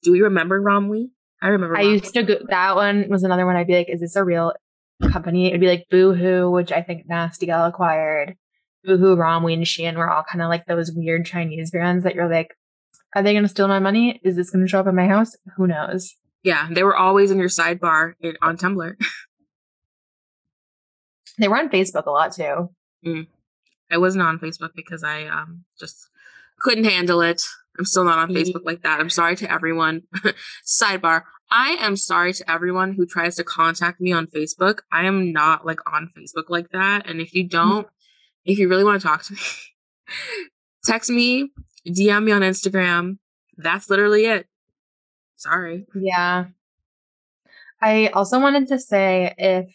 [0.04, 1.10] do we remember Romwe?
[1.41, 1.78] I remember.
[1.78, 4.23] I used to go, that one was another one I'd be like, is this a
[4.23, 4.54] real
[5.12, 5.47] company?
[5.47, 8.36] It'd be like Boohoo, which I think Nasty Gal acquired.
[8.84, 12.30] Boohoo, Romwe, and Shein were all kind of like those weird Chinese brands that you're
[12.30, 12.56] like,
[13.15, 14.19] are they going to steal my money?
[14.23, 15.36] Is this going to show up at my house?
[15.58, 16.15] Who knows?
[16.43, 18.95] Yeah, they were always in your sidebar in, on Tumblr.
[21.38, 22.69] they were on Facebook a lot too.
[23.06, 23.28] Mm.
[23.91, 26.10] I wasn't on Facebook because I um, just
[26.60, 27.43] couldn't handle it.
[27.78, 29.00] I'm still not on Facebook like that.
[29.00, 30.04] I'm sorry to everyone.
[30.65, 31.23] Sidebar.
[31.50, 34.80] I am sorry to everyone who tries to contact me on Facebook.
[34.91, 37.08] I am not like on Facebook like that.
[37.08, 37.88] And if you don't,
[38.45, 39.39] if you really want to talk to me,
[40.86, 41.52] text me,
[41.88, 43.19] DM me on Instagram.
[43.58, 44.47] That's literally it.
[45.38, 45.86] Sorry.
[45.95, 46.45] Yeah.
[47.82, 49.67] I also wanted to say if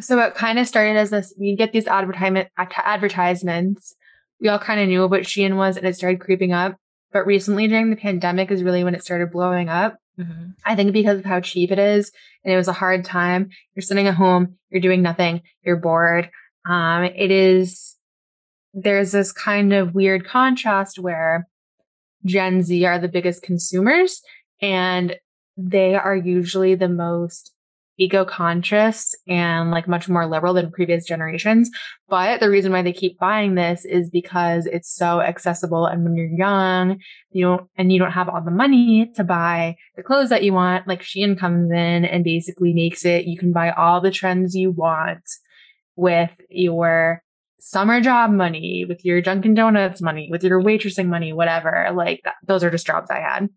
[0.00, 3.96] so it kind of started as this we get these advertisement advertisements
[4.40, 6.76] we all kind of knew what Shein was and it started creeping up.
[7.12, 9.96] But recently during the pandemic is really when it started blowing up.
[10.18, 10.50] Mm-hmm.
[10.64, 12.12] I think because of how cheap it is
[12.44, 13.50] and it was a hard time.
[13.74, 16.30] You're sitting at home, you're doing nothing, you're bored.
[16.68, 17.96] Um, it is,
[18.74, 21.48] there's this kind of weird contrast where
[22.24, 24.20] Gen Z are the biggest consumers
[24.60, 25.16] and
[25.56, 27.52] they are usually the most
[27.98, 31.70] eco conscious and like much more liberal than previous generations.
[32.08, 35.86] But the reason why they keep buying this is because it's so accessible.
[35.86, 39.76] And when you're young, you don't, and you don't have all the money to buy
[39.96, 43.52] the clothes that you want, like Shein comes in and basically makes it, you can
[43.52, 45.28] buy all the trends you want
[45.96, 47.22] with your
[47.60, 51.88] summer job money, with your Dunkin' Donuts money, with your waitressing money, whatever.
[51.94, 53.48] Like that, those are just jobs I had.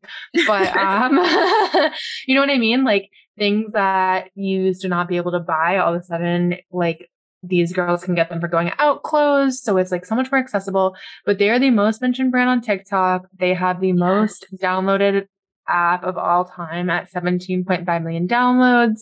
[0.47, 1.17] But um
[2.27, 2.84] you know what I mean?
[2.84, 3.10] Like
[3.41, 7.10] things that you used to not be able to buy all of a sudden like
[7.41, 9.63] these girls can get them for going out clothes.
[9.63, 10.95] So it's like so much more accessible.
[11.25, 13.27] But they are the most mentioned brand on TikTok.
[13.36, 15.25] They have the most downloaded
[15.67, 18.99] app of all time at 17.5 million downloads.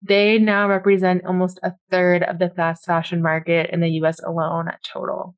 [0.00, 4.70] They now represent almost a third of the fast fashion market in the US alone
[4.84, 5.34] total.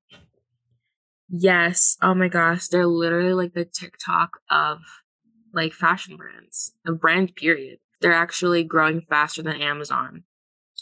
[1.30, 1.96] Yes.
[2.02, 2.68] Oh my gosh.
[2.68, 4.80] They're literally like the TikTok of
[5.54, 7.78] like fashion brands, a brand period.
[8.05, 10.25] They're actually growing faster than Amazon.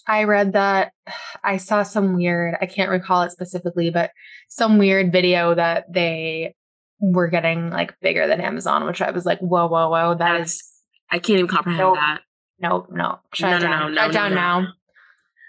[0.09, 0.93] I read that
[1.45, 4.11] I saw some weird, I can't recall it specifically, but
[4.49, 6.57] some weird video that they
[6.99, 10.17] were getting like bigger than Amazon, which I was like, whoa, whoa, whoa.
[10.17, 10.65] That That's, is
[11.13, 11.95] I can't even comprehend nope.
[11.95, 12.23] that.
[12.59, 13.21] Nope, no.
[13.35, 13.95] Shut no, down.
[13.95, 14.67] No, no, Shut down now.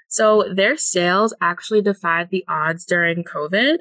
[0.10, 3.78] So their sales actually defied the odds during COVID.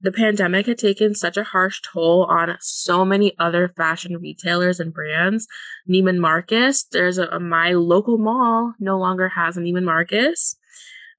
[0.00, 4.92] The pandemic had taken such a harsh toll on so many other fashion retailers and
[4.92, 5.46] brands.
[5.88, 10.56] Neiman Marcus, there's a, my local mall no longer has a Neiman Marcus.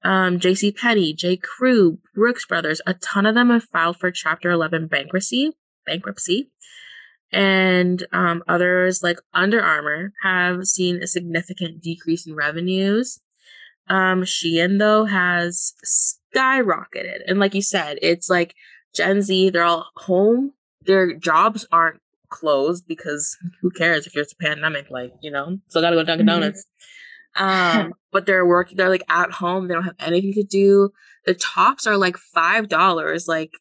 [0.04, 0.70] Um, J.C.
[0.70, 1.36] Penney, J.
[1.36, 5.56] Crew, Brooks Brothers, a ton of them have filed for Chapter 11 bankruptcy.
[5.84, 6.52] Bankruptcy
[7.32, 13.20] and um, others like Under Armour have seen a significant decrease in revenues.
[13.88, 18.54] Um, Shein though has skyrocketed, and like you said, it's like
[18.94, 19.50] Gen Z.
[19.50, 20.52] They're all home.
[20.82, 24.90] Their jobs aren't closed because who cares if it's a pandemic?
[24.90, 26.40] Like you know, still gotta go to Dunkin' mm-hmm.
[26.40, 26.66] Donuts.
[27.36, 28.76] Um, but they're working.
[28.76, 29.68] They're like at home.
[29.68, 30.90] They don't have anything to do.
[31.26, 33.26] The tops are like five dollars.
[33.28, 33.52] Like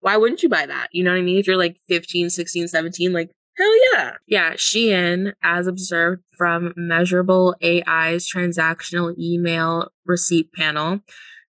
[0.00, 0.88] why wouldn't you buy that?
[0.92, 1.38] You know what I mean?
[1.38, 4.12] If you're like 15, 16, 17, like, hell yeah.
[4.26, 11.00] Yeah, Shein, as observed from Measurable AI's transactional email receipt panel,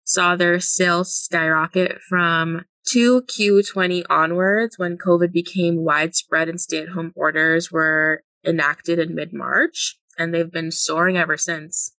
[0.03, 7.13] saw their sales skyrocket from 2Q20 onwards when COVID became widespread and stay at home
[7.15, 11.93] orders were enacted in mid March, and they've been soaring ever since.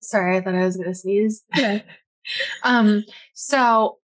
[0.00, 1.44] Sorry, I thought I was going to sneeze.
[2.64, 3.99] um, so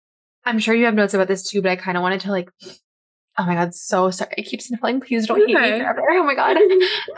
[0.45, 2.49] I'm sure you have notes about this too, but I kind of wanted to like,
[3.37, 4.33] oh my god, so sorry.
[4.37, 5.01] I keep sniffling.
[5.01, 6.01] Please don't hate me forever.
[6.11, 6.57] Oh my god.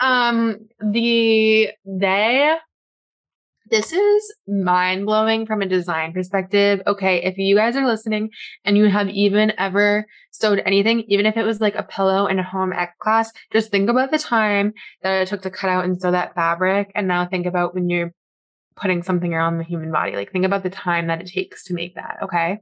[0.00, 2.56] um, the they
[3.70, 6.82] this is mind blowing from a design perspective.
[6.86, 8.30] Okay, if you guys are listening
[8.64, 12.38] and you have even ever sewed anything, even if it was like a pillow in
[12.38, 15.84] a home ec class, just think about the time that it took to cut out
[15.84, 16.92] and sew that fabric.
[16.94, 18.12] And now think about when you're
[18.76, 20.12] putting something around the human body.
[20.14, 22.18] Like think about the time that it takes to make that.
[22.22, 22.60] Okay.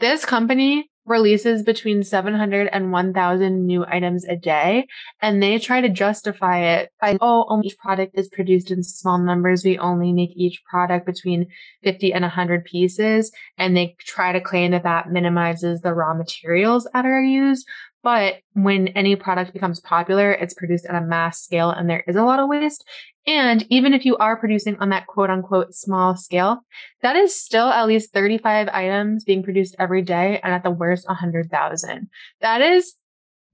[0.00, 4.86] This company releases between 700 and 1000 new items a day
[5.20, 9.18] and they try to justify it by oh only each product is produced in small
[9.18, 11.46] numbers we only make each product between
[11.82, 16.88] 50 and 100 pieces and they try to claim that that minimizes the raw materials
[16.94, 17.66] that are used
[18.04, 22.16] but when any product becomes popular, it's produced at a mass scale and there is
[22.16, 22.86] a lot of waste.
[23.26, 26.60] And even if you are producing on that quote unquote small scale,
[27.02, 31.08] that is still at least 35 items being produced every day and at the worst
[31.08, 32.08] 100,000.
[32.40, 32.94] That is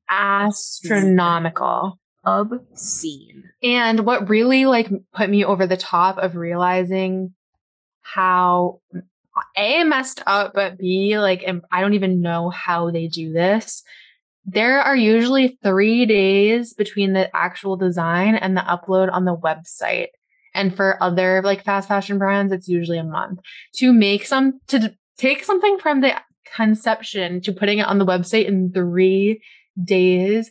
[0.08, 1.98] astronomical.
[2.24, 3.44] Obscene.
[3.62, 7.32] And what really like put me over the top of realizing
[8.02, 8.80] how
[9.56, 13.82] A messed up, but B like I don't even know how they do this
[14.44, 20.08] there are usually three days between the actual design and the upload on the website.
[20.54, 23.40] And for other like fast fashion brands, it's usually a month
[23.76, 26.14] to make some, to take something from the
[26.56, 29.40] conception to putting it on the website in three
[29.82, 30.50] days.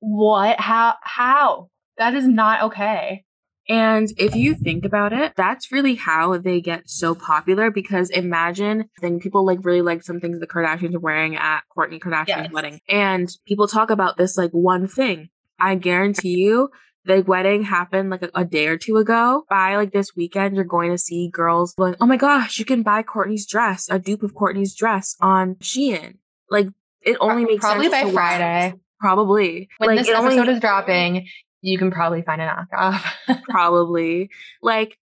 [0.00, 0.58] What?
[0.58, 0.94] How?
[1.02, 1.68] How?
[1.98, 3.24] That is not okay.
[3.72, 8.90] And if you think about it, that's really how they get so popular because imagine
[9.00, 12.52] then people like really like some things the Kardashians are wearing at Kourtney Kardashian's yes.
[12.52, 12.80] wedding.
[12.86, 15.30] And people talk about this like one thing.
[15.58, 16.68] I guarantee you
[17.06, 19.44] the wedding happened like a, a, day or two ago.
[19.48, 22.82] By like this weekend, you're going to see girls going, Oh my gosh, you can
[22.82, 26.18] buy Kourtney's dress, a dupe of Kourtney's dress on Shein.
[26.50, 26.68] Like
[27.00, 28.74] it only makes probably by Friday.
[29.00, 29.70] Probably.
[29.78, 31.26] When like, this episode only, is dropping,
[31.62, 33.04] you can probably find a knockoff.
[33.48, 34.30] probably.
[34.60, 34.98] Like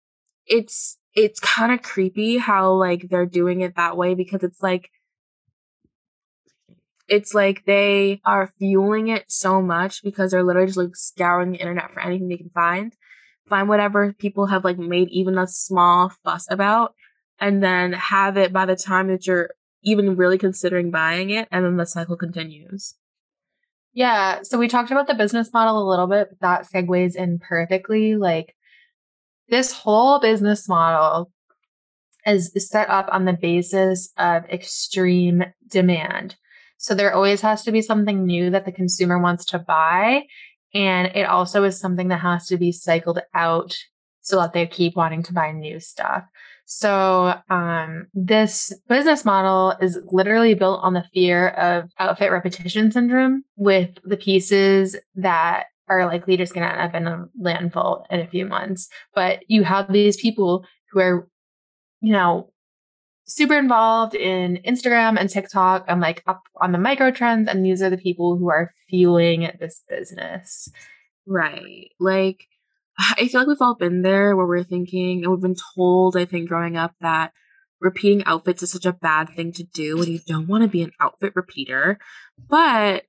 [0.47, 4.91] it's it's kind of creepy how like they're doing it that way because it's like
[7.09, 11.59] it's like they are fueling it so much because they're literally just like scouring the
[11.59, 12.93] internet for anything they can find
[13.49, 16.95] find whatever people have like made even a small fuss about
[17.41, 19.51] and then have it by the time that you're
[19.83, 22.95] even really considering buying it and then the cycle continues
[23.93, 24.41] yeah.
[24.43, 28.17] So we talked about the business model a little bit, but that segues in perfectly.
[28.17, 28.55] Like
[29.49, 31.33] this whole business model
[32.27, 36.37] is set up on the basis of extreme demand.
[36.77, 40.25] So there always has to be something new that the consumer wants to buy.
[40.75, 43.75] And it also is something that has to be cycled out
[44.21, 46.25] so that they keep wanting to buy new stuff.
[46.71, 53.43] So, um, this business model is literally built on the fear of outfit repetition syndrome
[53.57, 58.21] with the pieces that are likely just going to end up in a landfill in
[58.21, 58.91] a few months.
[59.15, 61.27] But you have these people who are,
[62.03, 62.53] you know,
[63.27, 67.49] super involved in Instagram and TikTok and like up on the micro trends.
[67.49, 70.71] And these are the people who are fueling this business.
[71.27, 71.93] Right.
[71.99, 72.47] Like,
[72.99, 76.25] I feel like we've all been there where we're thinking, and we've been told, I
[76.25, 77.33] think, growing up that
[77.81, 80.83] repeating outfits is such a bad thing to do and you don't want to be
[80.83, 81.99] an outfit repeater.
[82.49, 83.05] But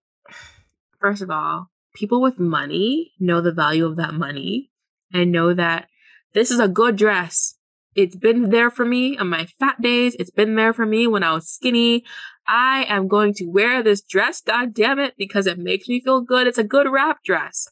[0.99, 4.71] first of all, people with money know the value of that money
[5.13, 5.87] and know that
[6.33, 7.55] this is a good dress.
[7.95, 10.15] It's been there for me on my fat days.
[10.19, 12.05] It's been there for me when I was skinny.
[12.47, 16.21] I am going to wear this dress, god damn it, because it makes me feel
[16.21, 16.47] good.
[16.47, 17.67] It's a good wrap dress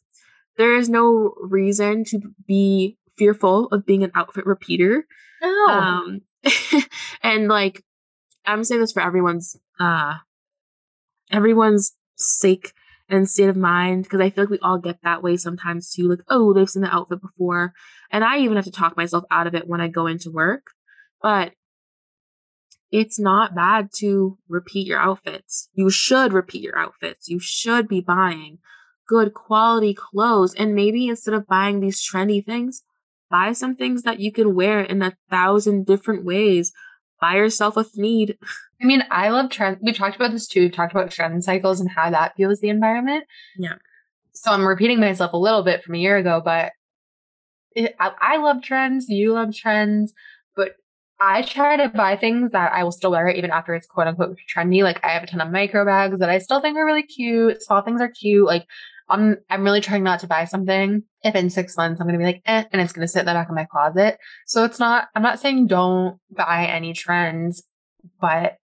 [0.58, 5.06] there is no reason to be fearful of being an outfit repeater.
[5.42, 5.66] No.
[5.68, 6.22] Um,
[7.24, 7.84] and like,
[8.46, 10.16] I'm saying this for everyone's, uh,
[11.32, 12.74] everyone's sake
[13.10, 16.10] and state of mind because I feel like we all get that way sometimes too.
[16.10, 17.74] Like, oh, they've seen the outfit before,
[18.12, 20.64] and I even have to talk myself out of it when I go into work.
[21.22, 21.54] But
[22.92, 25.70] it's not bad to repeat your outfits.
[25.74, 27.28] You should repeat your outfits.
[27.28, 28.60] You should be buying
[29.08, 30.54] good quality clothes.
[30.54, 32.84] And maybe instead of buying these trendy things,
[33.30, 36.72] buy some things that you can wear in a thousand different ways.
[37.20, 38.38] Buy yourself a need.
[38.82, 39.80] I mean, I love trends.
[39.82, 40.62] We talked about this too.
[40.62, 43.26] We talked about trend cycles and how that fuels the environment.
[43.58, 43.76] Yeah.
[44.34, 46.74] So I'm repeating myself a little bit from a year ago, but
[47.76, 49.10] it, I, I love trends.
[49.10, 50.14] You love trends,
[50.56, 50.76] but
[51.20, 54.38] I try to buy things that I will still wear even after it's quote unquote
[54.54, 54.84] trendy.
[54.84, 57.64] Like I have a ton of micro bags that I still think are really cute.
[57.64, 58.46] Small things are cute.
[58.46, 58.68] Like
[59.10, 62.26] I'm I'm really trying not to buy something if in six months I'm gonna be
[62.26, 64.18] like, eh, and it's gonna sit in the back of my closet.
[64.46, 67.64] So it's not I'm not saying don't buy any trends,
[68.20, 68.58] but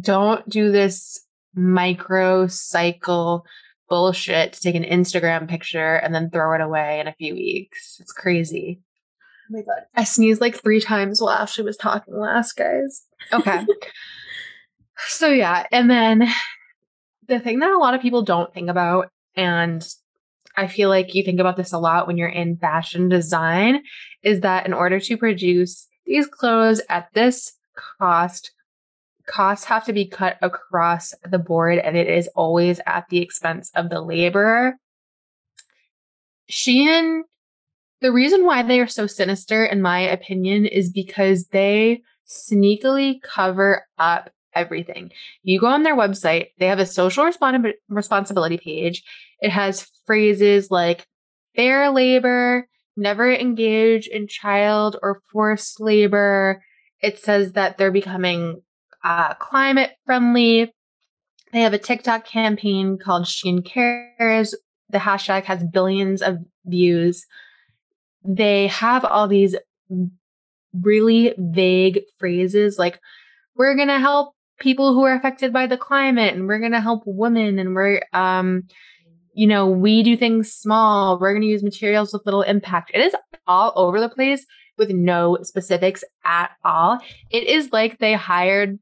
[0.00, 3.44] don't do this micro cycle
[3.88, 7.98] bullshit to take an Instagram picture and then throw it away in a few weeks.
[8.00, 8.80] It's crazy.
[9.50, 9.86] Oh my god.
[9.94, 13.02] I sneezed like three times while Ashley was talking last, guys.
[13.32, 13.66] Okay.
[15.08, 16.26] so yeah, and then
[17.28, 19.86] the thing that a lot of people don't think about and
[20.56, 23.82] I feel like you think about this a lot when you're in fashion design
[24.22, 28.52] is that in order to produce these clothes at this cost,
[29.26, 33.70] costs have to be cut across the board and it is always at the expense
[33.74, 34.76] of the laborer.
[36.50, 37.22] Shein,
[38.00, 43.86] the reason why they are so sinister, in my opinion, is because they sneakily cover
[43.98, 45.10] up everything.
[45.42, 49.02] You go on their website, they have a social respons- responsibility page.
[49.40, 51.06] It has phrases like
[51.56, 56.62] fair labor, never engage in child or forced labor.
[57.00, 58.62] It says that they're becoming
[59.02, 60.72] uh, climate friendly.
[61.52, 64.54] They have a TikTok campaign called Shein Cares.
[64.90, 67.26] The hashtag has billions of views.
[68.24, 69.56] They have all these
[70.72, 73.00] really vague phrases like,
[73.54, 76.80] we're going to help people who are affected by the climate and we're going to
[76.80, 78.62] help women and we're, um,
[79.34, 81.18] you know, we do things small.
[81.18, 82.92] We're going to use materials with little impact.
[82.94, 83.14] It is
[83.46, 84.46] all over the place
[84.78, 86.98] with no specifics at all.
[87.30, 88.78] It is like they hired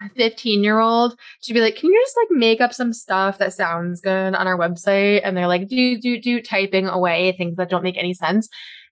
[0.00, 3.38] a 15 year old to be like, can you just like make up some stuff
[3.38, 5.20] that sounds good on our website?
[5.24, 8.48] And they're like, do, do, do, typing away things that don't make any sense.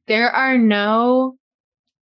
[0.08, 1.36] There are no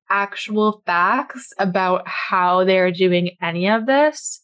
[0.10, 4.42] actual facts about how they're doing any of this.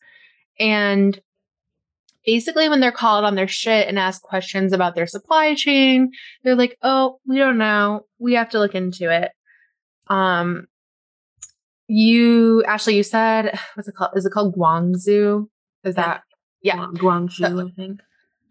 [0.60, 1.20] And
[2.26, 6.12] basically, when they're called on their shit and asked questions about their supply chain,
[6.44, 8.06] they're like, oh, we don't know.
[8.20, 9.32] We have to look into it.
[10.08, 10.68] Um,
[11.88, 14.12] you, Ashley, you said, what's it called?
[14.16, 15.48] Is it called Guangzhou?
[15.84, 16.24] Is that,
[16.62, 16.78] yeah.
[16.78, 18.02] Guangzhou, so, I think.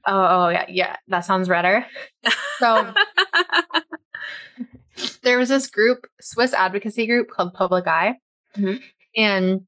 [0.06, 0.96] Oh, oh, yeah, yeah.
[1.08, 1.86] That sounds redder.
[2.58, 2.94] So
[5.22, 8.16] there was this group, Swiss advocacy group called Public Eye,
[8.57, 8.76] mm-hmm.
[9.16, 9.62] and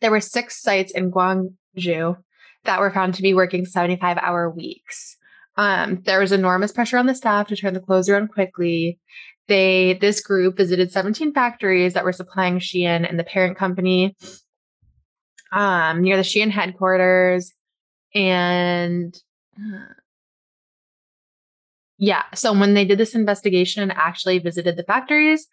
[0.00, 2.16] there were six sites in Guangzhou
[2.64, 5.16] that were found to be working 75 hour weeks.
[5.56, 9.00] Um, there was enormous pressure on the staff to turn the clothes around quickly.
[9.48, 14.14] They this group visited 17 factories that were supplying Shein and the parent company
[15.50, 17.52] um, near the Shein headquarters,
[18.14, 19.16] and
[19.58, 19.94] uh,
[21.98, 22.22] yeah.
[22.34, 25.46] So when they did this investigation and actually visited the factories,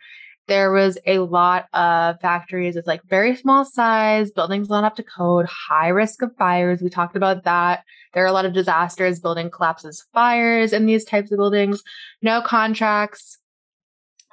[0.48, 5.04] there was a lot of factories with like very small size, buildings not up to
[5.04, 6.82] code, high risk of fires.
[6.82, 7.84] We talked about that.
[8.14, 11.82] There are a lot of disasters, building collapses, fires in these types of buildings,
[12.22, 13.40] no contracts,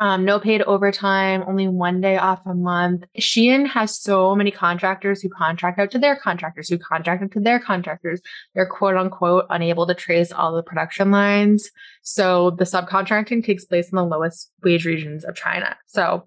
[0.02, 3.04] um, no paid overtime, only one day off a month.
[3.20, 7.40] Shein has so many contractors who contract out to their contractors, who contract out to
[7.40, 8.20] their contractors.
[8.52, 11.70] They're quote unquote unable to trace all the production lines.
[12.02, 15.76] So the subcontracting takes place in the lowest wage regions of China.
[15.86, 16.26] So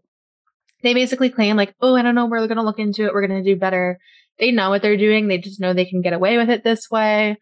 [0.82, 3.28] they basically claim, like, oh, I don't know, we're going to look into it, we're
[3.28, 4.00] going to do better.
[4.40, 6.90] They know what they're doing, they just know they can get away with it this
[6.90, 7.36] way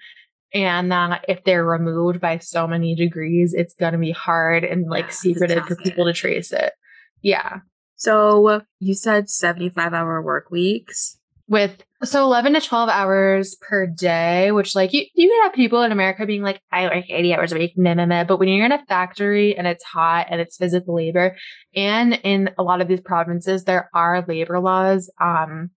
[0.53, 4.89] and that if they're removed by so many degrees, it's going to be hard and
[4.89, 6.73] like yeah, secretive for people to trace it.
[7.21, 7.59] Yeah.
[7.95, 14.51] So you said 75 hour work weeks with so 11 to 12 hours per day,
[14.51, 17.51] which like you, you can have people in America being like, I work 80 hours
[17.53, 18.23] a week, meh, meh, meh.
[18.25, 21.37] But when you're in a factory and it's hot and it's physical labor,
[21.75, 25.09] and in a lot of these provinces, there are labor laws.
[25.21, 25.71] Um,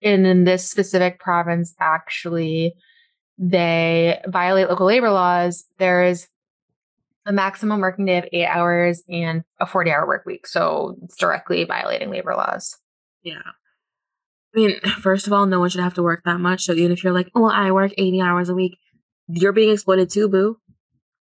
[0.00, 2.74] and in this specific province, actually,
[3.42, 6.28] they violate local labor laws, there is
[7.26, 10.46] a maximum working day of eight hours and a 40 hour work week.
[10.46, 12.78] So it's directly violating labor laws.
[13.24, 13.42] Yeah.
[14.54, 16.62] I mean, first of all, no one should have to work that much.
[16.62, 18.78] So even if you're like, oh, I work 80 hours a week,
[19.26, 20.58] you're being exploited too, boo.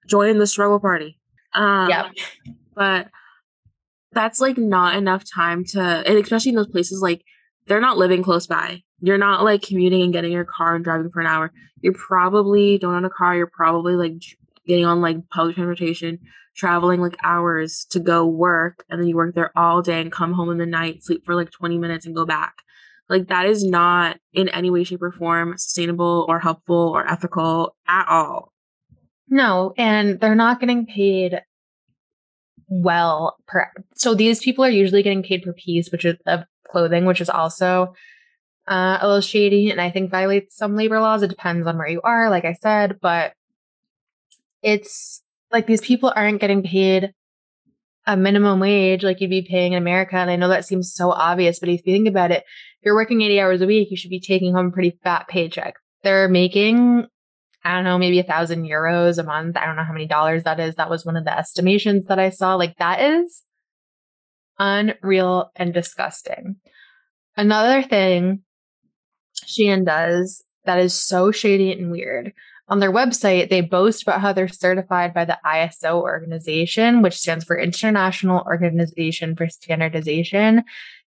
[0.07, 1.19] Join the struggle party.
[1.53, 2.09] Um, yeah.
[2.73, 3.09] But
[4.11, 7.21] that's like not enough time to, and especially in those places, like
[7.67, 8.81] they're not living close by.
[8.99, 11.51] You're not like commuting and getting your car and driving for an hour.
[11.81, 13.35] You probably don't own a car.
[13.35, 14.13] You're probably like
[14.65, 16.19] getting on like public transportation,
[16.55, 20.33] traveling like hours to go work, and then you work there all day and come
[20.33, 22.55] home in the night, sleep for like 20 minutes and go back.
[23.09, 27.75] Like that is not in any way, shape, or form sustainable or helpful or ethical
[27.87, 28.51] at all.
[29.29, 31.41] No, and they're not getting paid
[32.69, 37.05] well per so these people are usually getting paid per piece, which is of clothing,
[37.05, 37.93] which is also
[38.67, 41.23] uh, a little shady and I think violates some labor laws.
[41.23, 43.33] It depends on where you are, like I said, but
[44.61, 47.13] it's like these people aren't getting paid
[48.05, 50.15] a minimum wage like you'd be paying in America.
[50.15, 52.43] And I know that seems so obvious, but if you think about it,
[52.79, 55.27] if you're working 80 hours a week, you should be taking home a pretty fat
[55.27, 55.75] paycheck.
[56.03, 57.05] They're making,
[57.63, 59.57] I don't know, maybe a thousand euros a month.
[59.57, 60.75] I don't know how many dollars that is.
[60.75, 62.55] That was one of the estimations that I saw.
[62.55, 63.43] Like that is
[64.57, 66.57] unreal and disgusting.
[67.35, 68.43] Another thing
[69.45, 72.33] Shein does that is so shady and weird.
[72.69, 77.45] On their website, they boast about how they're certified by the ISO organization, which stands
[77.45, 80.63] for International Organization for Standardization.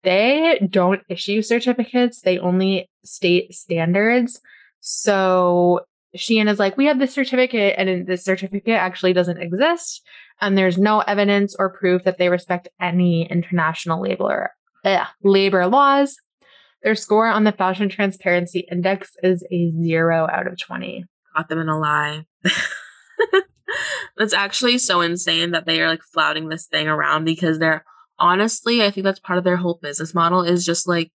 [0.04, 4.40] They don't issue certificates, they only state standards.
[4.80, 5.82] So
[6.16, 10.02] Shein is like, we have this certificate, and this certificate actually doesn't exist.
[10.40, 14.52] And there's no evidence or proof that they respect any international labor,
[14.86, 16.16] ugh, labor laws.
[16.84, 21.06] Their score on the Fashion Transparency Index is a zero out of 20.
[21.36, 22.26] Caught them in a lie.
[24.18, 27.86] That's actually so insane that they are like flouting this thing around because they're
[28.20, 31.12] honestly, I think that's part of their whole business model is just like,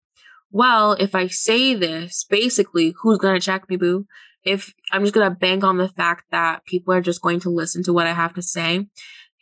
[0.51, 4.07] well, if I say this, basically, who's gonna check me, boo?
[4.43, 7.83] If I'm just gonna bank on the fact that people are just going to listen
[7.85, 8.87] to what I have to say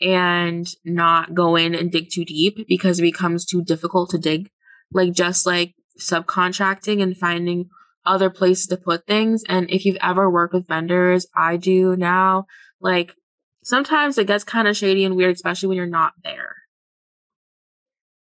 [0.00, 4.50] and not go in and dig too deep because it becomes too difficult to dig.
[4.92, 7.68] Like just like subcontracting and finding
[8.06, 9.44] other places to put things.
[9.48, 12.46] And if you've ever worked with vendors, I do now,
[12.80, 13.14] like
[13.62, 16.54] sometimes it gets kind of shady and weird, especially when you're not there.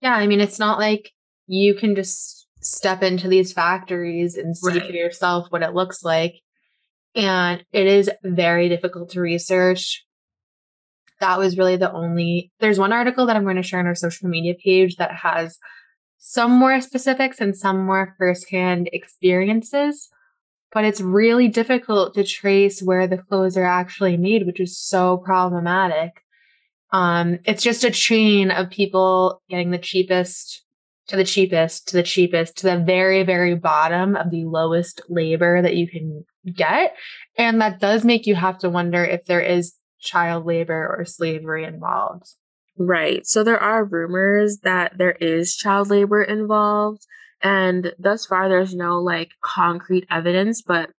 [0.01, 1.11] Yeah, I mean, it's not like
[1.47, 4.87] you can just step into these factories and see right.
[4.87, 6.35] for yourself what it looks like.
[7.15, 10.05] And it is very difficult to research.
[11.21, 12.53] That was really the only.
[12.61, 15.59] There's one article that I'm going to share on our social media page that has
[16.29, 20.09] some more specifics and some more firsthand experiences.
[20.73, 25.19] But it's really difficult to trace where the clothes are actually made, which is so
[25.19, 26.15] problematic.
[26.91, 30.65] Um, it's just a chain of people getting the cheapest
[31.07, 35.63] to the cheapest to the cheapest to the very, very bottom of the lowest labor
[35.63, 36.97] that you can get.
[37.39, 41.63] And that does make you have to wonder if there is child labor or slavery
[41.63, 42.27] involved.
[42.79, 43.27] Right.
[43.27, 47.07] So there are rumors that there is child labor involved.
[47.43, 50.91] And thus far, there's no like concrete evidence, but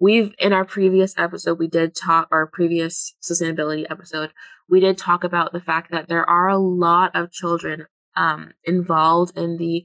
[0.00, 4.30] we've in our previous episode, we did talk, our previous sustainability episode,
[4.68, 9.36] we did talk about the fact that there are a lot of children um, involved
[9.36, 9.84] in the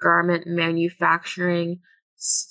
[0.00, 1.80] garment manufacturing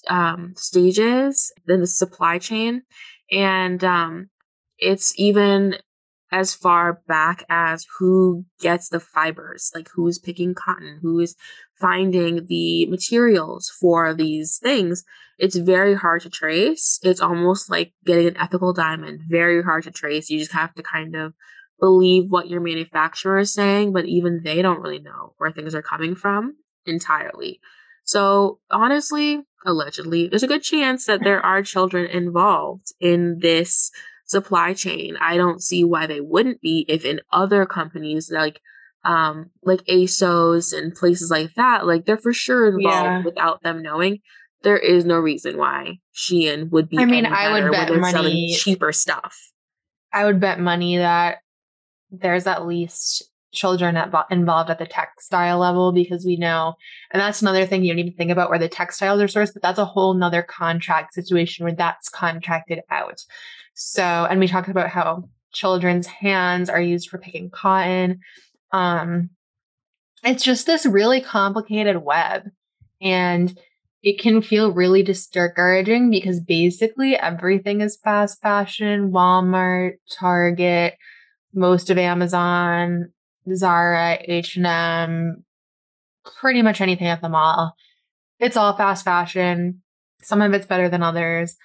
[0.08, 2.84] um, stages in the supply chain.
[3.32, 4.30] And um,
[4.78, 5.78] it's even
[6.32, 11.36] as far back as who gets the fibers, like who's picking cotton, who is
[11.80, 15.04] finding the materials for these things.
[15.38, 17.00] It's very hard to trace.
[17.02, 20.30] It's almost like getting an ethical diamond, very hard to trace.
[20.30, 21.34] You just have to kind of
[21.80, 25.82] believe what your manufacturer is saying, but even they don't really know where things are
[25.82, 27.60] coming from entirely.
[28.04, 33.92] So, honestly, allegedly, there's a good chance that there are children involved in this
[34.30, 35.18] supply chain.
[35.20, 38.62] I don't see why they wouldn't be if in other companies like
[39.04, 43.24] um like ASOS and places like that, like they're for sure involved yeah.
[43.24, 44.20] without them knowing.
[44.62, 47.00] There is no reason why Shein would be.
[47.00, 49.36] I mean, I would bet money cheaper stuff.
[50.14, 51.38] I would bet money that
[52.12, 56.74] there's at least children at, involved at the textile level because we know,
[57.12, 59.62] and that's another thing you don't even think about where the textiles are sourced, but
[59.62, 63.22] that's a whole nother contract situation where that's contracted out.
[63.82, 68.20] So, and we talked about how children's hands are used for picking cotton.
[68.74, 69.30] Um,
[70.22, 72.50] it's just this really complicated web.
[73.02, 73.58] And
[74.04, 80.96] it can feel really discouraging because basically everything is fast fashion Walmart, Target,
[81.54, 83.14] most of Amazon,
[83.56, 85.46] Zara, H&M,
[86.42, 87.76] pretty much anything at the mall.
[88.40, 89.84] It's all fast fashion.
[90.22, 91.56] Some of it's better than others.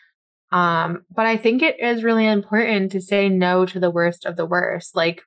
[0.53, 4.37] Um, but I think it is really important to say no to the worst of
[4.37, 4.95] the worst.
[4.95, 5.23] Like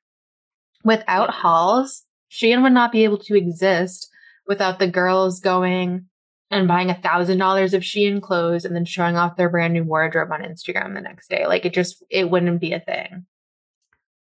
[0.84, 4.10] without hauls, Shein would not be able to exist
[4.48, 6.06] without the girls going
[6.50, 9.84] and buying a thousand dollars of Shein clothes and then showing off their brand new
[9.84, 11.46] wardrobe on Instagram the next day.
[11.46, 13.26] Like it just it wouldn't be a thing.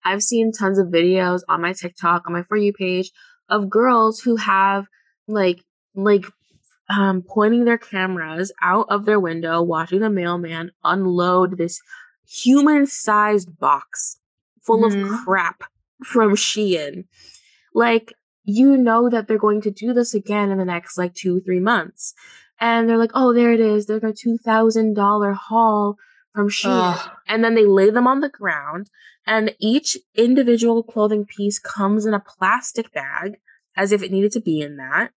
[0.05, 3.11] I've seen tons of videos on my TikTok, on my For You page
[3.49, 4.87] of girls who have
[5.29, 5.61] like
[5.95, 6.25] like
[6.89, 11.81] um, pointing their cameras out of their window, watching the mailman unload this
[12.27, 14.19] human sized box
[14.63, 15.15] full mm-hmm.
[15.15, 15.63] of crap
[16.05, 17.05] from Shein.
[17.75, 18.13] Like,
[18.45, 21.61] you know that they're going to do this again in the next like two, three
[21.61, 22.15] months.
[22.61, 23.87] And they're like, oh, there it is.
[23.87, 25.97] There's a $2,000 haul
[26.33, 26.95] from Shein.
[26.95, 27.11] Ugh.
[27.27, 28.89] And then they lay them on the ground.
[29.27, 33.39] And each individual clothing piece comes in a plastic bag
[33.77, 35.11] as if it needed to be in that.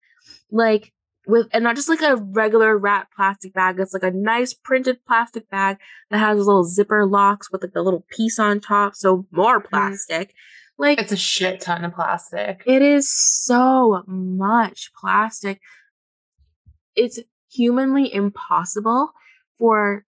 [0.49, 0.93] Like,
[1.27, 3.79] with and not just like a regular wrap plastic bag.
[3.79, 5.77] It's like a nice printed plastic bag
[6.09, 8.95] that has little zipper locks with like a little piece on top.
[8.95, 9.69] So more mm-hmm.
[9.69, 10.29] plastic.
[10.29, 10.33] Mm.
[10.79, 12.63] Like it's a shit ton of plastic.
[12.65, 15.59] It is so much plastic.
[16.95, 17.19] It's
[17.51, 19.11] humanly impossible
[19.57, 20.05] for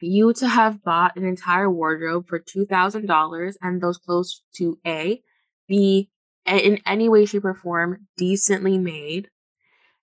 [0.00, 5.22] you to have bought an entire wardrobe for $2,000 and those clothes to A,
[5.66, 6.10] be
[6.46, 9.28] in any way, shape, or form decently made,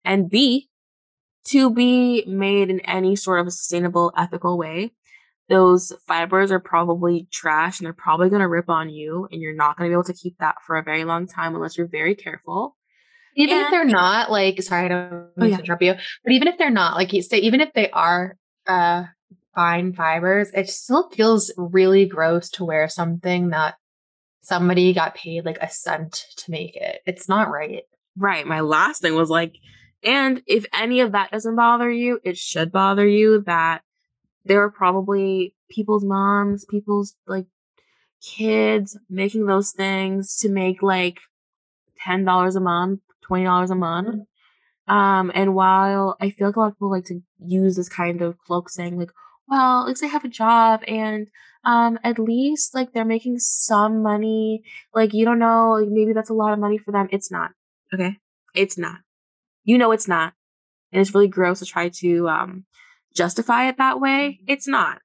[0.04, 0.70] and B,
[1.46, 4.92] to be made in any sort of sustainable, ethical way,
[5.50, 9.56] those fibers are probably trash and they're probably going to rip on you, and you're
[9.56, 11.88] not going to be able to keep that for a very long time unless you're
[11.88, 12.78] very careful.
[13.36, 15.60] Even and, if they're not like, sorry, I don't oh, yeah.
[15.60, 18.38] interrupt you, but even if they're not like you say, even if they are
[18.68, 19.06] uh,
[19.56, 23.76] fine fibers, it still feels really gross to wear something that
[24.42, 27.02] somebody got paid like a cent to make it.
[27.06, 27.84] It's not right.
[28.18, 28.46] Right.
[28.46, 29.56] My last thing was like,
[30.04, 33.84] and if any of that doesn't bother you, it should bother you that
[34.46, 37.46] there are probably people's moms, people's like
[38.22, 41.20] kids making those things to make like
[42.06, 44.08] $10 a month, $20 a month.
[44.08, 44.94] Mm-hmm.
[44.94, 48.22] Um, and while I feel like a lot of people like to use this kind
[48.22, 49.12] of cloak saying like,
[49.48, 51.28] well, at least they have a job and
[51.64, 54.64] um at least like they're making some money.
[54.94, 57.08] Like you don't know, like, maybe that's a lot of money for them.
[57.12, 57.52] It's not.
[57.94, 58.18] Okay?
[58.56, 58.98] It's not.
[59.64, 60.34] You know it's not.
[60.92, 62.66] And it's really gross to try to um
[63.16, 64.40] justify it that way.
[64.42, 64.52] Mm-hmm.
[64.52, 65.00] It's not.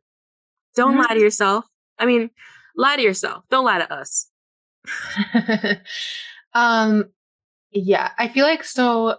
[0.74, 1.00] Don't mm-hmm.
[1.00, 1.64] lie to yourself.
[1.98, 2.30] I mean,
[2.76, 3.44] lie to yourself.
[3.50, 4.28] Don't lie to us.
[6.54, 7.04] um
[7.72, 9.16] yeah, I feel like so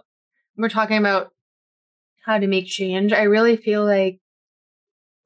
[0.56, 1.32] we're talking about
[2.24, 3.12] how to make change.
[3.12, 4.18] I really feel like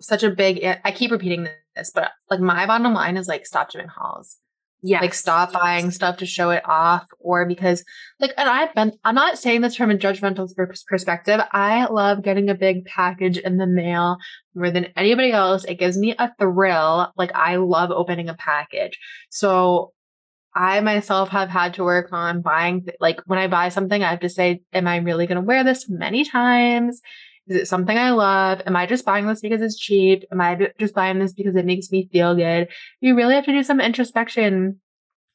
[0.01, 3.71] such a big I keep repeating this, but like my bottom line is like stop
[3.71, 4.37] doing hauls.
[4.85, 5.01] Yeah.
[5.01, 7.85] Like stop buying stuff to show it off or because
[8.19, 10.49] like and I've been I'm not saying this from a judgmental
[10.87, 11.41] perspective.
[11.53, 14.19] I love getting a big package in the mail
[14.57, 15.65] more than anybody else.
[15.65, 17.13] It gives me a thrill.
[17.17, 18.99] Like I love opening a package.
[19.31, 19.93] So
[20.55, 24.21] I myself have had to work on buying like when I buy something I have
[24.21, 27.01] to say am I really going to wear this many times?
[27.49, 28.63] Is it something I love?
[28.67, 30.25] Am I just buying this because it's cheap?
[30.31, 32.69] Am I just buying this because it makes me feel good?
[33.01, 34.81] You really have to do some introspection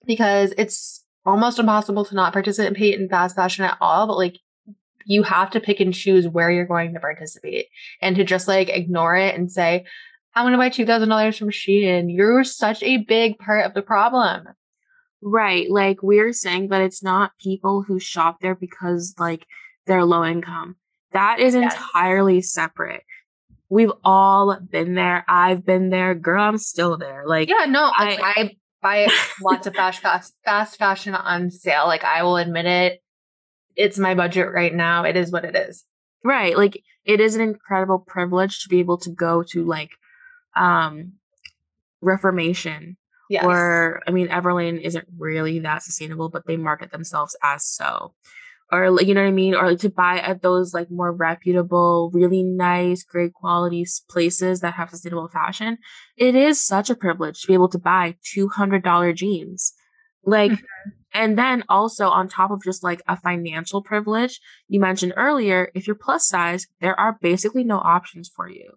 [0.05, 4.38] because it's almost impossible to not participate in fast fashion at all, but like
[5.05, 7.68] you have to pick and choose where you're going to participate
[8.01, 9.86] and to just like ignore it and say,
[10.34, 12.14] I'm going to buy $2,000 from Shein.
[12.16, 14.47] You're such a big part of the problem.
[15.22, 15.70] Right.
[15.70, 19.45] Like we're saying that it's not people who shop there because like
[19.88, 20.76] they're low income.
[21.18, 21.74] That is yes.
[21.74, 23.01] entirely separate.
[23.70, 25.26] We've all been there.
[25.28, 26.13] I've been there.
[26.13, 27.24] Girl, I'm still there.
[27.26, 28.51] Like Yeah, no, I, I
[28.84, 29.07] buy
[29.41, 31.88] lots of fast, fast fast fashion on sale.
[31.88, 33.01] Like I will admit it.
[33.76, 35.05] It's my budget right now.
[35.05, 35.86] It is what it is.
[36.24, 36.55] Right.
[36.55, 39.89] Like it is an incredible privilege to be able to go to like
[40.55, 41.13] um
[41.99, 42.95] Reformation.
[43.28, 43.43] Yes.
[43.43, 48.13] Or I mean Everlane isn't really that sustainable, but they market themselves as so
[48.72, 51.11] or like you know what I mean, or like to buy at those like more
[51.11, 55.78] reputable, really nice, great quality places that have sustainable fashion,
[56.18, 59.74] it is such a privilege to be able to buy two hundred dollar jeans,
[60.26, 60.51] like.
[60.51, 60.89] Mm-hmm.
[61.13, 65.88] And then also on top of just like a financial privilege, you mentioned earlier, if
[65.88, 68.70] you're plus size, there are basically no options for you.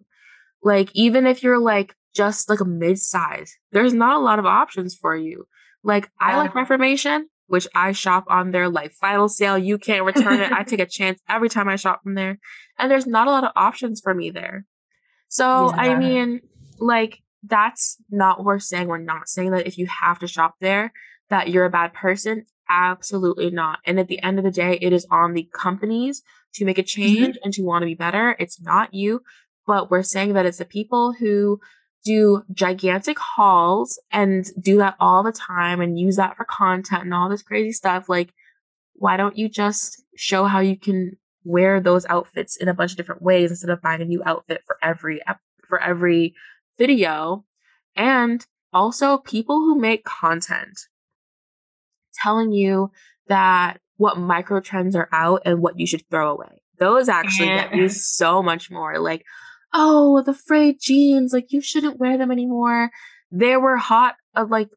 [0.63, 4.45] Like even if you're like just like a mid size, there's not a lot of
[4.45, 5.45] options for you.
[5.83, 9.57] Like I like Reformation, which I shop on their like final sale.
[9.57, 10.51] You can't return it.
[10.51, 12.39] I take a chance every time I shop from there.
[12.79, 14.65] And there's not a lot of options for me there.
[15.27, 15.81] So, yeah.
[15.81, 16.41] I mean,
[16.79, 18.87] like, that's not worth saying.
[18.87, 20.93] We're not saying that if you have to shop there,
[21.29, 22.45] that you're a bad person.
[22.69, 23.79] Absolutely not.
[23.85, 26.21] And at the end of the day, it is on the companies
[26.53, 27.01] to make a mm-hmm.
[27.01, 27.43] change mm-hmm.
[27.43, 28.35] and to want to be better.
[28.39, 29.23] It's not you,
[29.67, 31.59] but we're saying that it's the people who
[32.03, 37.13] do gigantic hauls and do that all the time and use that for content and
[37.13, 38.33] all this crazy stuff, like,
[38.93, 42.97] why don't you just show how you can wear those outfits in a bunch of
[42.97, 45.21] different ways instead of buying a new outfit for every
[45.67, 46.33] for every
[46.77, 47.45] video?
[47.95, 50.79] And also people who make content
[52.13, 52.91] telling you
[53.27, 56.61] that what micro trends are out and what you should throw away.
[56.79, 58.99] Those actually get me so much more.
[58.99, 59.23] Like,
[59.73, 62.91] oh, the frayed jeans, like you shouldn't wear them anymore.
[63.31, 64.69] They were hot of like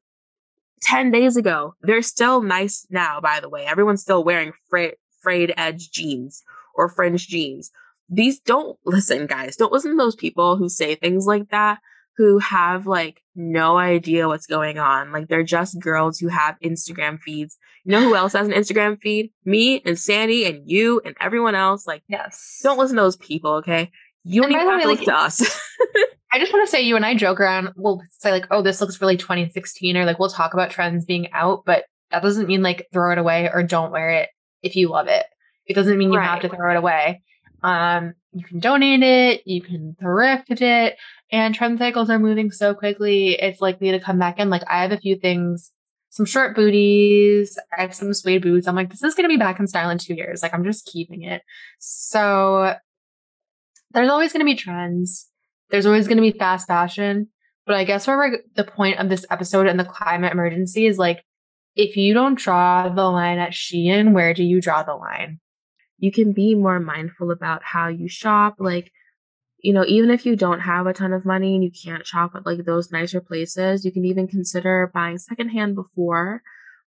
[0.82, 1.74] 10 days ago.
[1.82, 3.66] They're still nice now, by the way.
[3.66, 7.70] Everyone's still wearing frayed, frayed edge jeans or fringe jeans.
[8.09, 9.57] These don't listen, guys.
[9.57, 11.78] Don't listen to those people who say things like that,
[12.16, 15.11] who have like no idea what's going on.
[15.11, 17.57] Like they're just girls who have Instagram feeds.
[17.84, 19.32] You know who else has an Instagram feed?
[19.45, 21.86] Me and Sandy and you and everyone else.
[21.86, 22.61] Like, yes.
[22.62, 23.90] Don't listen to those people, okay?
[24.24, 25.40] You don't even have to look to us.
[26.32, 27.70] I just want to say you and I joke around.
[27.76, 31.30] We'll say like, "Oh, this looks really 2016," or like we'll talk about trends being
[31.32, 34.30] out, but that doesn't mean like throw it away or don't wear it
[34.62, 35.26] if you love it.
[35.66, 36.26] It doesn't mean you right.
[36.26, 37.22] have to throw it away.
[37.62, 40.96] Um, you can donate it, you can thrift it,
[41.30, 43.34] and trend cycles are moving so quickly.
[43.40, 44.50] It's likely to come back in.
[44.50, 45.70] Like I have a few things,
[46.10, 47.58] some short booties.
[47.76, 48.68] I have some suede boots.
[48.68, 50.42] I'm like, this is going to be back in style in two years.
[50.42, 51.42] Like I'm just keeping it.
[51.78, 52.74] So
[53.95, 55.28] there's always going to be trends.
[55.70, 57.28] There's always going to be fast fashion.
[57.66, 61.24] But I guess where the point of this episode and the climate emergency is like,
[61.74, 65.40] if you don't draw the line at Shein, where do you draw the line?
[65.99, 68.57] You can be more mindful about how you shop.
[68.59, 68.92] Like,
[69.59, 72.32] you know, even if you don't have a ton of money and you can't shop
[72.34, 76.42] at like those nicer places, you can even consider buying secondhand before.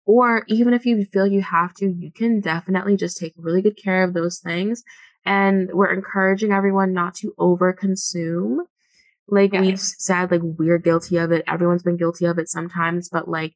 [0.05, 3.77] Or even if you feel you have to, you can definitely just take really good
[3.81, 4.83] care of those things.
[5.25, 8.65] And we're encouraging everyone not to over consume.
[9.27, 9.61] Like yeah.
[9.61, 11.43] we've said, like we're guilty of it.
[11.47, 13.53] Everyone's been guilty of it sometimes, but like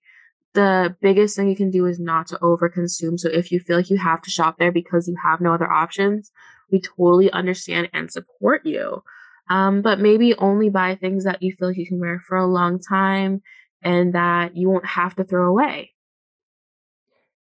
[0.54, 3.18] the biggest thing you can do is not to over consume.
[3.18, 5.72] So if you feel like you have to shop there because you have no other
[5.72, 6.32] options,
[6.72, 9.04] we totally understand and support you.
[9.50, 12.48] Um, but maybe only buy things that you feel like you can wear for a
[12.48, 13.42] long time
[13.82, 15.92] and that you won't have to throw away.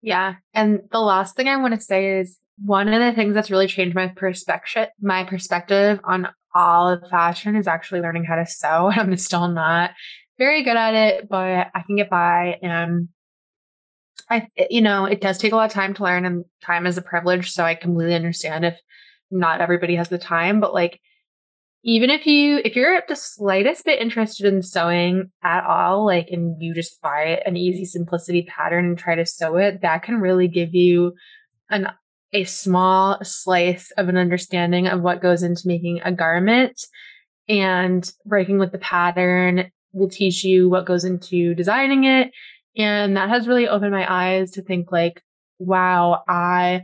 [0.01, 0.37] Yeah.
[0.55, 3.67] And the last thing I want to say is one of the things that's really
[3.67, 8.91] changed my perspective my perspective on all of fashion is actually learning how to sew.
[8.95, 9.91] I'm still not
[10.39, 13.09] very good at it, but I can get by and
[14.31, 16.99] I you know, it does take a lot of time to learn and time is
[16.99, 18.79] a privilege, so I completely understand if
[19.31, 21.01] not everybody has the time, but like
[21.85, 26.61] even if you if you're the slightest bit interested in sewing at all like and
[26.61, 30.49] you just buy an easy simplicity pattern and try to sew it that can really
[30.49, 31.15] give you
[31.71, 31.89] an
[32.33, 36.81] a small slice of an understanding of what goes into making a garment
[37.49, 42.31] and breaking with the pattern will teach you what goes into designing it
[42.76, 45.22] and that has really opened my eyes to think like
[45.59, 46.83] wow i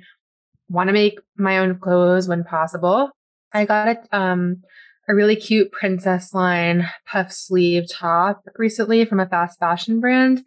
[0.68, 3.10] want to make my own clothes when possible.
[3.52, 4.62] I got a um
[5.06, 10.42] a really cute princess line puff sleeve top recently from a fast fashion brand.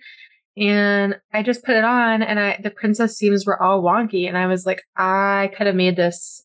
[0.58, 4.38] And I just put it on and I the princess seams were all wonky and
[4.38, 6.44] I was like, I could have made this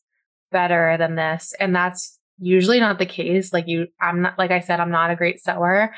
[0.51, 1.55] better than this.
[1.59, 3.53] And that's usually not the case.
[3.53, 5.95] Like you I'm not like I said, I'm not a great sewer.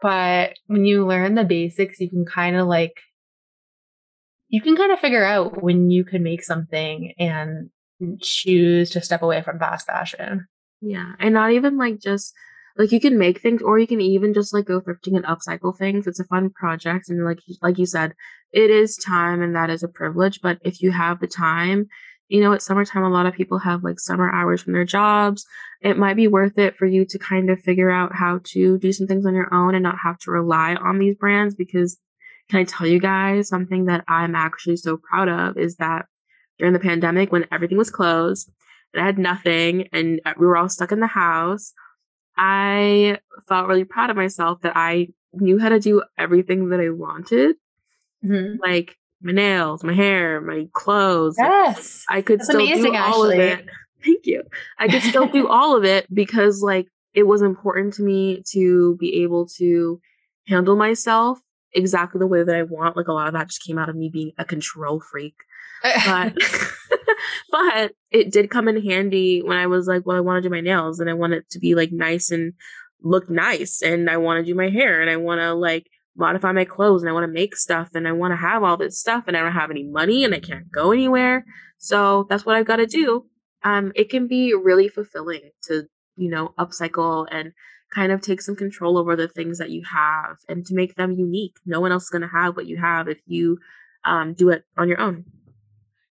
[0.00, 3.00] But when you learn the basics, you can kind of like
[4.48, 7.70] you can kind of figure out when you can make something and
[8.20, 10.46] choose to step away from fast fashion.
[10.80, 11.12] Yeah.
[11.18, 12.34] And not even like just
[12.76, 15.76] like you can make things or you can even just like go thrifting and upcycle
[15.76, 16.06] things.
[16.06, 18.14] It's a fun project and like like you said,
[18.52, 21.88] it is time and that is a privilege, but if you have the time,
[22.28, 25.44] you know, it's summertime a lot of people have like summer hours from their jobs.
[25.80, 28.92] It might be worth it for you to kind of figure out how to do
[28.92, 31.98] some things on your own and not have to rely on these brands because
[32.48, 36.06] can I tell you guys something that I'm actually so proud of is that
[36.58, 38.50] during the pandemic, when everything was closed
[38.92, 41.72] and I had nothing and uh, we were all stuck in the house,
[42.36, 43.18] I
[43.48, 47.56] felt really proud of myself that I knew how to do everything that I wanted.
[48.24, 48.60] Mm-hmm.
[48.60, 51.36] Like my nails, my hair, my clothes.
[51.38, 52.04] Yes.
[52.08, 53.66] I could That's still amazing, do all of it.
[54.04, 54.42] Thank you.
[54.78, 58.96] I could still do all of it because like it was important to me to
[58.96, 60.00] be able to
[60.48, 61.38] handle myself
[61.74, 62.96] exactly the way that I want.
[62.96, 65.34] Like a lot of that just came out of me being a control freak.
[65.82, 66.34] But
[67.50, 70.52] but it did come in handy when I was like, well, I want to do
[70.52, 72.52] my nails and I want it to be like nice and
[73.02, 75.86] look nice and I want to do my hair and I want to like
[76.16, 78.76] modify my clothes and I want to make stuff and I want to have all
[78.76, 81.44] this stuff and I don't have any money and I can't go anywhere.
[81.78, 83.26] So that's what I've got to do.
[83.64, 85.84] Um, it can be really fulfilling to,
[86.16, 87.52] you know, upcycle and
[87.94, 91.12] kind of take some control over the things that you have and to make them
[91.12, 91.56] unique.
[91.66, 93.58] No one else is going to have what you have if you
[94.04, 95.24] um, do it on your own.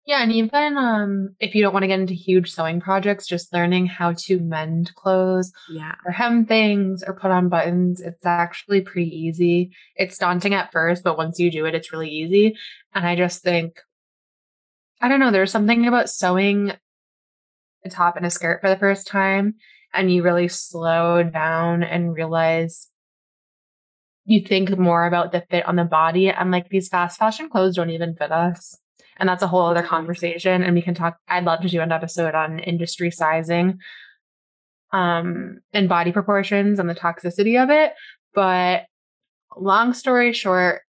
[0.06, 3.54] Yeah, and even um, if you don't want to get into huge sewing projects, just
[3.54, 8.82] learning how to mend clothes, yeah, or hem things or put on buttons, it's actually
[8.82, 9.70] pretty easy.
[9.96, 12.54] It's daunting at first, but once you do it, it's really easy.
[12.94, 13.80] And I just think,
[15.00, 16.72] I don't know, there's something about sewing
[17.84, 19.54] a top and a skirt for the first time
[19.92, 22.88] and you really slow down and realize
[24.24, 27.76] you think more about the fit on the body and like these fast fashion clothes
[27.76, 28.78] don't even fit us
[29.18, 31.92] and that's a whole other conversation and we can talk i'd love to do an
[31.92, 33.78] episode on industry sizing
[34.92, 37.92] um and body proportions and the toxicity of it
[38.34, 38.84] but
[39.56, 40.82] long story short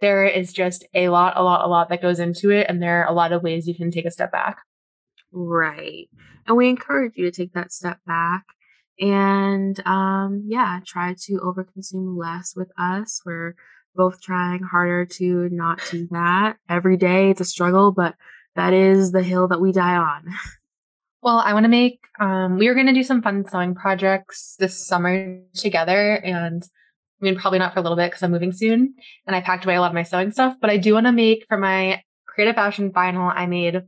[0.00, 3.02] there is just a lot a lot a lot that goes into it and there
[3.02, 4.58] are a lot of ways you can take a step back.
[5.32, 6.08] Right.
[6.46, 8.44] And we encourage you to take that step back
[9.00, 13.20] and um, yeah, try to overconsume less with us.
[13.26, 13.54] We're
[13.94, 17.30] both trying harder to not do that every day.
[17.30, 18.14] It's a struggle, but
[18.56, 20.24] that is the hill that we die on.
[21.24, 24.56] Well, I want to make, um, we are going to do some fun sewing projects
[24.58, 26.16] this summer together.
[26.16, 28.92] And I mean, probably not for a little bit because I'm moving soon
[29.26, 31.12] and I packed away a lot of my sewing stuff, but I do want to
[31.12, 33.84] make for my creative fashion final, I made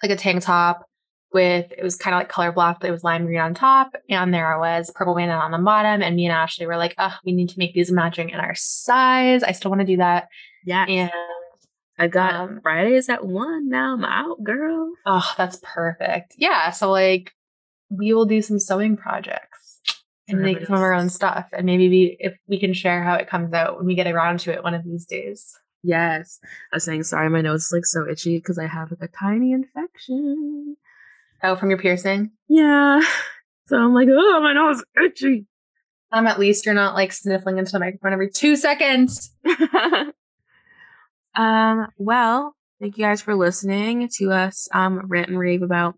[0.00, 0.86] like a tank top
[1.32, 3.94] with it was kind of like color block, but it was lime green on top,
[4.08, 6.02] and there I was purple bandana on the bottom.
[6.02, 8.54] And me and Ashley were like, "Oh, we need to make these matching in our
[8.54, 10.28] size." I still want to do that.
[10.64, 11.10] Yeah, and
[11.98, 13.68] I got um, Fridays at one.
[13.68, 14.92] Now I'm out, girl.
[15.06, 16.34] Oh, that's perfect.
[16.36, 17.32] Yeah, so like
[17.90, 19.80] we will do some sewing projects
[20.28, 21.46] and make some of our own stuff.
[21.52, 24.40] And maybe we, if we can share how it comes out when we get around
[24.40, 25.58] to it one of these days.
[25.82, 26.38] Yes.
[26.72, 29.16] I was saying sorry, my nose is like so itchy because I have like a
[29.16, 30.76] tiny infection.
[31.42, 32.30] Oh, from your piercing?
[32.48, 33.00] Yeah.
[33.68, 35.46] So I'm like, oh, my nose is itchy.
[36.10, 39.32] Um, at least you're not like sniffling into the microphone every two seconds.
[41.34, 45.94] um, well, thank you guys for listening to us um rant and rave about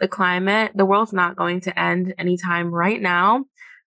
[0.00, 0.72] the climate.
[0.74, 3.44] The world's not going to end anytime right now,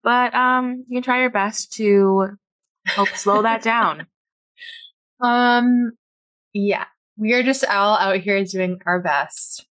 [0.04, 2.32] but um you can try your best to
[2.86, 4.08] help slow that down.
[5.22, 5.91] Um,
[6.54, 6.86] yeah,
[7.16, 9.66] we are just all out here doing our best.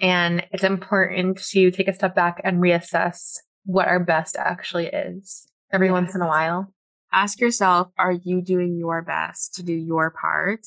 [0.00, 5.48] And it's important to take a step back and reassess what our best actually is
[5.72, 6.72] every once in a while.
[7.12, 10.60] Ask yourself, are you doing your best to do your part?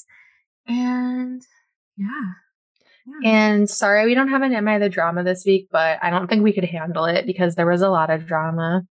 [0.67, 1.41] And
[1.97, 2.31] yeah.
[3.21, 3.29] Yeah.
[3.31, 6.27] And sorry, we don't have an Am I the Drama this week, but I don't
[6.27, 8.83] think we could handle it because there was a lot of drama.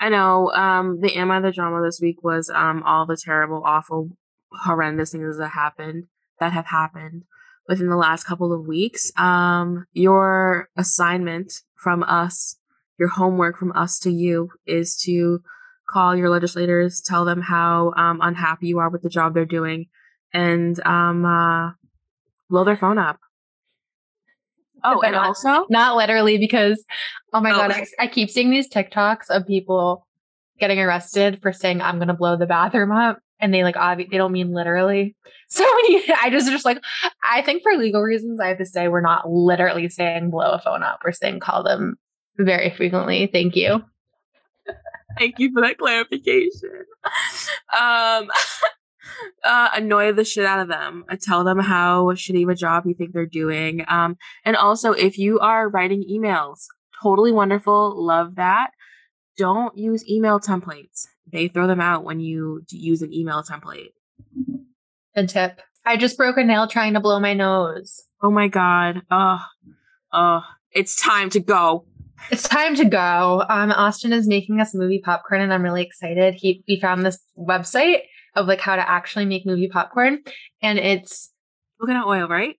[0.00, 0.50] I know.
[0.52, 4.10] Um, the Am I the drama this week was um all the terrible, awful,
[4.52, 6.04] horrendous things that happened
[6.40, 7.24] that have happened
[7.68, 9.10] within the last couple of weeks.
[9.18, 12.56] Um, your assignment from us,
[12.98, 15.40] your homework from us to you, is to
[15.88, 19.86] call your legislators, tell them how um unhappy you are with the job they're doing,
[20.32, 21.70] and um uh,
[22.50, 23.18] blow their phone up.
[24.82, 26.84] Oh, But and not- also, Not literally, because
[27.32, 27.56] oh my Oh.
[27.56, 30.06] god, I, I keep seeing these TikToks of people
[30.58, 34.16] getting arrested for saying I'm gonna blow the bathroom up, and they like obvi- they
[34.16, 35.16] don't mean literally.
[35.46, 36.80] So when you, I just just like
[37.22, 40.58] I think for legal reasons, I have to say we're not literally saying blow a
[40.58, 41.02] phone up.
[41.04, 41.96] We're saying call them
[42.38, 43.28] very frequently.
[43.30, 43.84] Thank you.
[45.18, 46.86] Thank you for that clarification.
[47.78, 48.30] Um,
[49.42, 51.04] uh, annoy the shit out of them.
[51.08, 53.84] Uh, tell them how shitty of a job you think they're doing.
[53.88, 56.66] Um, and also, if you are writing emails,
[57.02, 57.94] totally wonderful.
[58.02, 58.70] Love that.
[59.36, 61.06] Don't use email templates.
[61.34, 63.88] They throw them out when you use an email template.
[65.14, 65.60] Good tip.
[65.84, 68.04] I just broke a nail trying to blow my nose.
[68.22, 69.02] Oh my god.
[69.10, 69.40] Oh,
[70.12, 70.40] oh,
[70.72, 71.86] it's time to go.
[72.30, 73.44] It's time to go.
[73.48, 76.34] Um, Austin is making us movie popcorn, and I'm really excited.
[76.34, 78.02] He we found this website
[78.34, 80.20] of like how to actually make movie popcorn,
[80.62, 81.32] and it's
[81.80, 82.56] Coconut oil, right?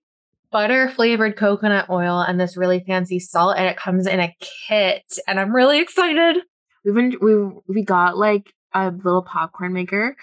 [0.52, 4.34] butter flavored coconut oil and this really fancy salt, and it comes in a
[4.70, 6.44] kit, and I'm really excited.
[6.86, 7.36] We've been we
[7.68, 10.16] we got like a little popcorn maker,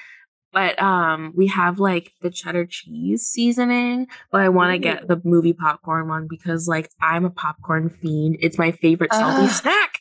[0.53, 4.07] but um we have like the cheddar cheese seasoning.
[4.31, 8.37] But I want to get the movie popcorn one because like I'm a popcorn fiend.
[8.41, 9.51] It's my favorite salty Ugh.
[9.51, 10.01] snack.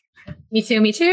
[0.50, 0.80] Me too.
[0.80, 1.12] Me too.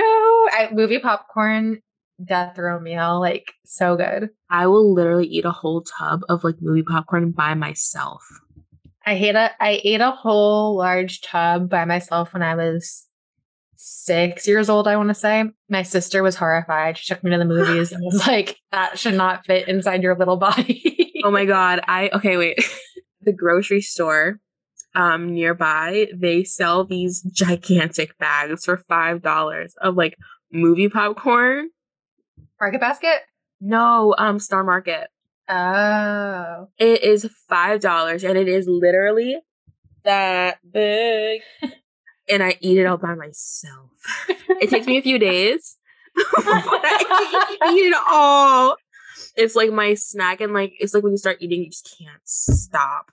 [0.51, 1.81] I, movie popcorn,
[2.23, 4.29] death row meal, like so good.
[4.49, 8.21] I will literally eat a whole tub of like movie popcorn by myself.
[9.05, 9.51] I hate it.
[9.59, 13.07] I ate a whole large tub by myself when I was
[13.81, 15.45] six years old, I want to say.
[15.69, 16.97] My sister was horrified.
[16.97, 20.15] She took me to the movies and was like, that should not fit inside your
[20.17, 21.13] little body.
[21.23, 22.59] Oh my god, I okay, wait.
[23.21, 24.39] the grocery store
[24.95, 30.17] um nearby, they sell these gigantic bags for $5 of like
[30.51, 31.69] movie popcorn.
[32.59, 33.21] Market basket?
[33.61, 35.07] No, um Star Market.
[35.47, 36.67] Oh.
[36.77, 39.37] It is five dollars, and it is literally
[40.03, 41.41] that big.
[42.29, 43.89] and I eat it all by myself.
[44.61, 45.77] It takes me a few days,
[46.15, 48.75] but I eat it all.
[49.35, 52.21] It's like my snack, and like it's like when you start eating, you just can't
[52.25, 53.11] stop.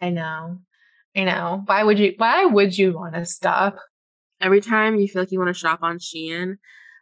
[0.00, 0.58] I know.
[1.16, 1.62] I know.
[1.66, 3.78] Why would you why would you want to stop?
[4.40, 6.56] Every time you feel like you want to shop on Shein,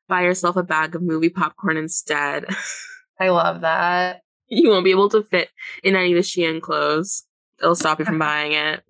[0.09, 2.47] buy yourself a bag of movie popcorn instead.
[3.21, 4.21] I love that.
[4.49, 5.49] you won't be able to fit
[5.83, 7.25] in any of the Shein clothes.
[7.61, 8.83] It'll stop you from buying it.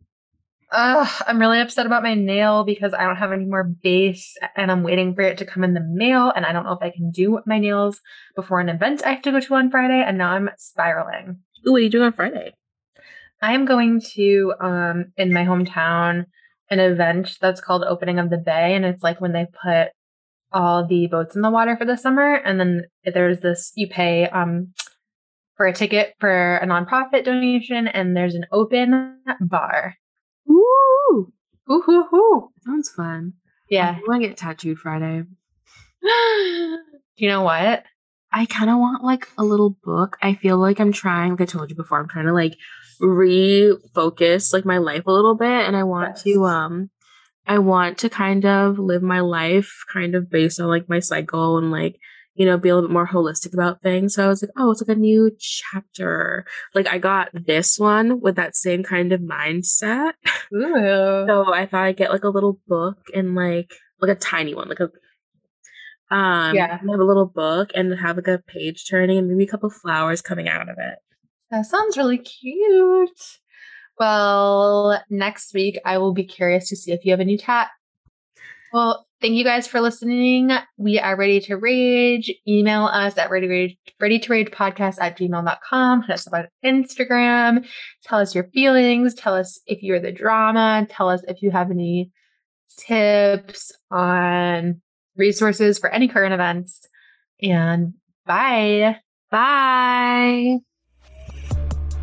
[0.72, 4.82] I'm really upset about my nail because I don't have any more base and I'm
[4.82, 7.10] waiting for it to come in the mail and I don't know if I can
[7.10, 8.00] do my nails
[8.34, 11.40] before an event I have to go to on Friday and now I'm spiraling.
[11.66, 12.54] Ooh, what are you doing on Friday?
[13.42, 16.26] I am going to um in my hometown
[16.70, 19.88] an event that's called Opening of the Bay and it's like when they put
[20.52, 24.26] all the boats in the water for the summer and then there's this you pay
[24.28, 24.72] um
[25.56, 29.96] for a ticket for a nonprofit donation and there's an open bar.
[30.52, 31.32] Ooh,
[31.70, 32.50] Ooh hoo hoo.
[32.64, 33.34] sounds fun.
[33.70, 33.96] Yeah.
[33.96, 35.24] I want to get tattooed Friday.
[36.02, 36.08] Do
[37.16, 37.84] you know what?
[38.30, 40.16] I kind of want like a little book.
[40.22, 42.54] I feel like I'm trying, like I told you before, I'm trying to like
[43.00, 46.22] refocus like my life a little bit, and I want Yes.
[46.24, 46.90] to um,
[47.46, 51.58] I want to kind of live my life kind of based on like my cycle
[51.58, 51.98] and like
[52.34, 54.14] you know, be a little bit more holistic about things.
[54.14, 56.44] So I was like, oh, it's like a new chapter.
[56.74, 60.12] Like I got this one with that same kind of mindset.
[60.54, 61.24] Ooh.
[61.26, 64.68] so I thought I'd get like a little book and like like a tiny one,
[64.68, 64.90] like a
[66.14, 66.78] um Yeah.
[66.78, 70.20] have a little book and have like a page turning and maybe a couple flowers
[70.22, 70.98] coming out of it.
[71.50, 73.10] That sounds really cute.
[73.98, 77.68] Well, next week I will be curious to see if you have a new tat.
[78.72, 80.50] Well, thank you guys for listening.
[80.76, 82.30] We are ready to rage.
[82.46, 86.02] Email us at ready, rage, ready to rage podcast at gmail.com.
[86.02, 87.64] Hit us on Instagram.
[88.04, 89.14] Tell us your feelings.
[89.14, 90.86] Tell us if you're the drama.
[90.90, 92.10] Tell us if you have any
[92.76, 94.82] tips on
[95.16, 96.80] resources for any current events.
[97.40, 97.94] And
[98.26, 98.96] bye.
[99.30, 100.58] Bye.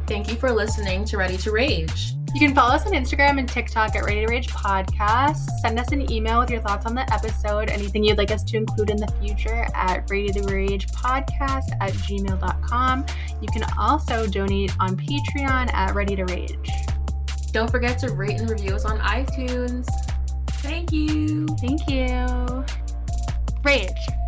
[0.07, 2.13] Thank you for listening to Ready to Rage.
[2.34, 5.49] You can follow us on Instagram and TikTok at Ready to Rage Podcast.
[5.61, 8.57] Send us an email with your thoughts on the episode, anything you'd like us to
[8.57, 13.05] include in the future at Ready to Rage Podcast at gmail.com.
[13.41, 16.69] You can also donate on Patreon at Ready to Rage.
[17.51, 19.88] Don't forget to rate and review us on iTunes.
[20.61, 21.47] Thank you.
[21.59, 22.63] Thank you.
[23.63, 24.18] Rage.